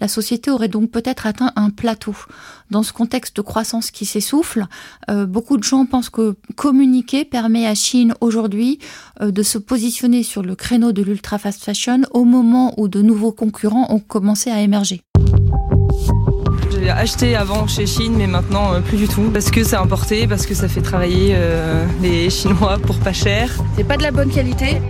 La 0.00 0.08
société 0.08 0.50
aurait 0.50 0.68
donc 0.68 0.90
peut-être 0.90 1.26
atteint 1.26 1.52
un 1.56 1.70
plateau. 1.70 2.14
Dans 2.70 2.82
ce 2.82 2.92
contexte 2.92 3.36
de 3.36 3.42
croissance 3.42 3.90
qui 3.90 4.06
s'essouffle, 4.06 4.66
euh, 5.10 5.26
beaucoup 5.26 5.56
de 5.56 5.64
gens 5.64 5.86
pensent 5.86 6.10
que 6.10 6.36
communiquer 6.56 7.24
permet 7.24 7.66
à 7.66 7.74
Chine 7.74 8.14
aujourd'hui 8.20 8.78
euh, 9.20 9.30
de 9.30 9.42
se 9.42 9.58
positionner 9.58 10.22
sur 10.22 10.42
le 10.42 10.54
créneau 10.54 10.92
de 10.92 11.02
l'ultra 11.02 11.38
fast 11.38 11.64
fashion 11.64 12.02
au 12.12 12.24
moment 12.24 12.74
où 12.76 12.88
de 12.88 13.02
nouveaux 13.02 13.32
concurrents 13.32 13.79
ont 13.88 14.00
commencé 14.00 14.50
à 14.50 14.60
émerger. 14.60 15.02
J'ai 16.70 16.90
acheté 16.90 17.36
avant 17.36 17.66
chez 17.66 17.86
Chine, 17.86 18.14
mais 18.16 18.26
maintenant 18.26 18.72
euh, 18.72 18.80
plus 18.80 18.96
du 18.96 19.08
tout. 19.08 19.30
Parce 19.32 19.50
que 19.50 19.64
c'est 19.64 19.76
importé, 19.76 20.26
parce 20.26 20.46
que 20.46 20.54
ça 20.54 20.68
fait 20.68 20.82
travailler 20.82 21.36
les 22.00 22.30
Chinois 22.30 22.78
pour 22.78 22.98
pas 22.98 23.12
cher. 23.12 23.50
C'est 23.76 23.84
pas 23.84 23.96
de 23.96 24.02
la 24.02 24.10
bonne 24.10 24.30
qualité. 24.30 24.80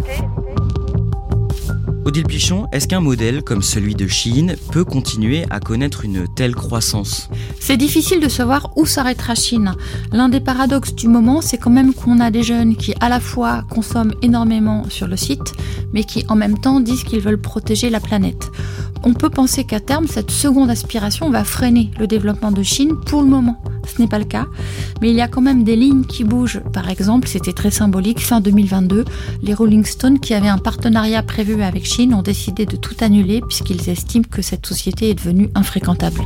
Odile 2.10 2.26
Pichon, 2.26 2.66
est-ce 2.72 2.88
qu'un 2.88 2.98
modèle 2.98 3.44
comme 3.44 3.62
celui 3.62 3.94
de 3.94 4.08
Shein 4.08 4.56
peut 4.72 4.84
continuer 4.84 5.44
à 5.48 5.60
connaître 5.60 6.04
une 6.04 6.26
telle 6.26 6.56
croissance? 6.56 7.30
C'est 7.60 7.76
difficile 7.76 8.18
de 8.18 8.28
savoir 8.28 8.72
où 8.74 8.84
s'arrêtera 8.84 9.36
Chine. 9.36 9.76
L'un 10.10 10.28
des 10.28 10.40
paradoxes 10.40 10.92
du 10.92 11.06
moment, 11.06 11.40
c'est 11.40 11.56
quand 11.56 11.70
même 11.70 11.94
qu'on 11.94 12.18
a 12.18 12.32
des 12.32 12.42
jeunes 12.42 12.74
qui 12.74 12.94
à 12.98 13.08
la 13.08 13.20
fois 13.20 13.62
consomment 13.70 14.14
énormément 14.22 14.86
sur 14.88 15.06
le 15.06 15.16
site, 15.16 15.52
mais 15.92 16.02
qui 16.02 16.24
en 16.28 16.34
même 16.34 16.58
temps 16.58 16.80
disent 16.80 17.04
qu'ils 17.04 17.20
veulent 17.20 17.40
protéger 17.40 17.90
la 17.90 18.00
planète. 18.00 18.50
On 19.04 19.14
peut 19.14 19.30
penser 19.30 19.62
qu'à 19.62 19.78
terme, 19.78 20.08
cette 20.08 20.32
seconde 20.32 20.68
aspiration 20.68 21.30
va 21.30 21.44
freiner 21.44 21.92
le 22.00 22.08
développement 22.08 22.50
de 22.50 22.64
Chine 22.64 22.96
pour 23.06 23.22
le 23.22 23.28
moment. 23.28 23.62
Ce 23.86 24.00
n'est 24.00 24.08
pas 24.08 24.18
le 24.18 24.24
cas, 24.24 24.46
mais 25.00 25.10
il 25.10 25.16
y 25.16 25.20
a 25.20 25.28
quand 25.28 25.40
même 25.40 25.64
des 25.64 25.76
lignes 25.76 26.04
qui 26.04 26.24
bougent. 26.24 26.60
Par 26.72 26.88
exemple, 26.88 27.28
c'était 27.28 27.52
très 27.52 27.70
symbolique, 27.70 28.20
fin 28.20 28.40
2022, 28.40 29.04
les 29.42 29.54
Rolling 29.54 29.84
Stones 29.84 30.20
qui 30.20 30.34
avaient 30.34 30.48
un 30.48 30.58
partenariat 30.58 31.22
prévu 31.22 31.62
avec 31.62 31.84
Chine 31.84 32.14
ont 32.14 32.22
décidé 32.22 32.66
de 32.66 32.76
tout 32.76 32.96
annuler 33.00 33.40
puisqu'ils 33.40 33.88
estiment 33.88 34.24
que 34.30 34.42
cette 34.42 34.66
société 34.66 35.10
est 35.10 35.14
devenue 35.14 35.50
infréquentable. 35.54 36.20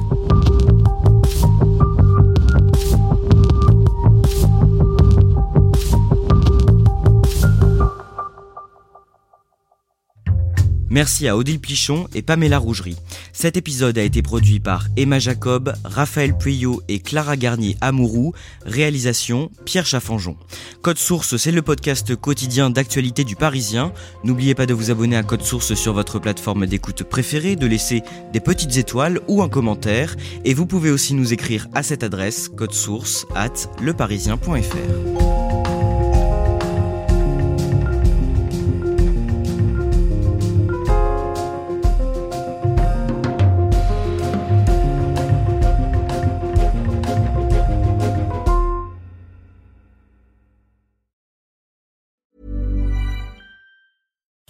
Merci 10.94 11.26
à 11.26 11.36
Odile 11.36 11.58
Pichon 11.58 12.06
et 12.14 12.22
Pamela 12.22 12.56
Rougerie. 12.56 12.94
Cet 13.32 13.56
épisode 13.56 13.98
a 13.98 14.02
été 14.04 14.22
produit 14.22 14.60
par 14.60 14.86
Emma 14.96 15.18
Jacob, 15.18 15.74
Raphaël 15.82 16.38
Pueyo 16.38 16.82
et 16.86 17.00
Clara 17.00 17.36
Garnier 17.36 17.76
Amourou. 17.80 18.32
Réalisation 18.64 19.50
Pierre 19.64 19.86
Chaffanjon. 19.86 20.36
Code 20.82 20.98
Source, 20.98 21.36
c'est 21.36 21.50
le 21.50 21.62
podcast 21.62 22.14
quotidien 22.14 22.70
d'actualité 22.70 23.24
du 23.24 23.34
Parisien. 23.34 23.92
N'oubliez 24.22 24.54
pas 24.54 24.66
de 24.66 24.74
vous 24.74 24.92
abonner 24.92 25.16
à 25.16 25.24
Code 25.24 25.42
Source 25.42 25.74
sur 25.74 25.94
votre 25.94 26.20
plateforme 26.20 26.64
d'écoute 26.64 27.02
préférée, 27.02 27.56
de 27.56 27.66
laisser 27.66 28.04
des 28.32 28.38
petites 28.38 28.76
étoiles 28.76 29.20
ou 29.26 29.42
un 29.42 29.48
commentaire. 29.48 30.14
Et 30.44 30.54
vous 30.54 30.66
pouvez 30.66 30.92
aussi 30.92 31.14
nous 31.14 31.32
écrire 31.32 31.66
à 31.74 31.82
cette 31.82 32.04
adresse 32.04 32.48
code 32.48 32.72
source 32.72 33.26
at 33.34 33.50
leparisien.fr. 33.82 35.43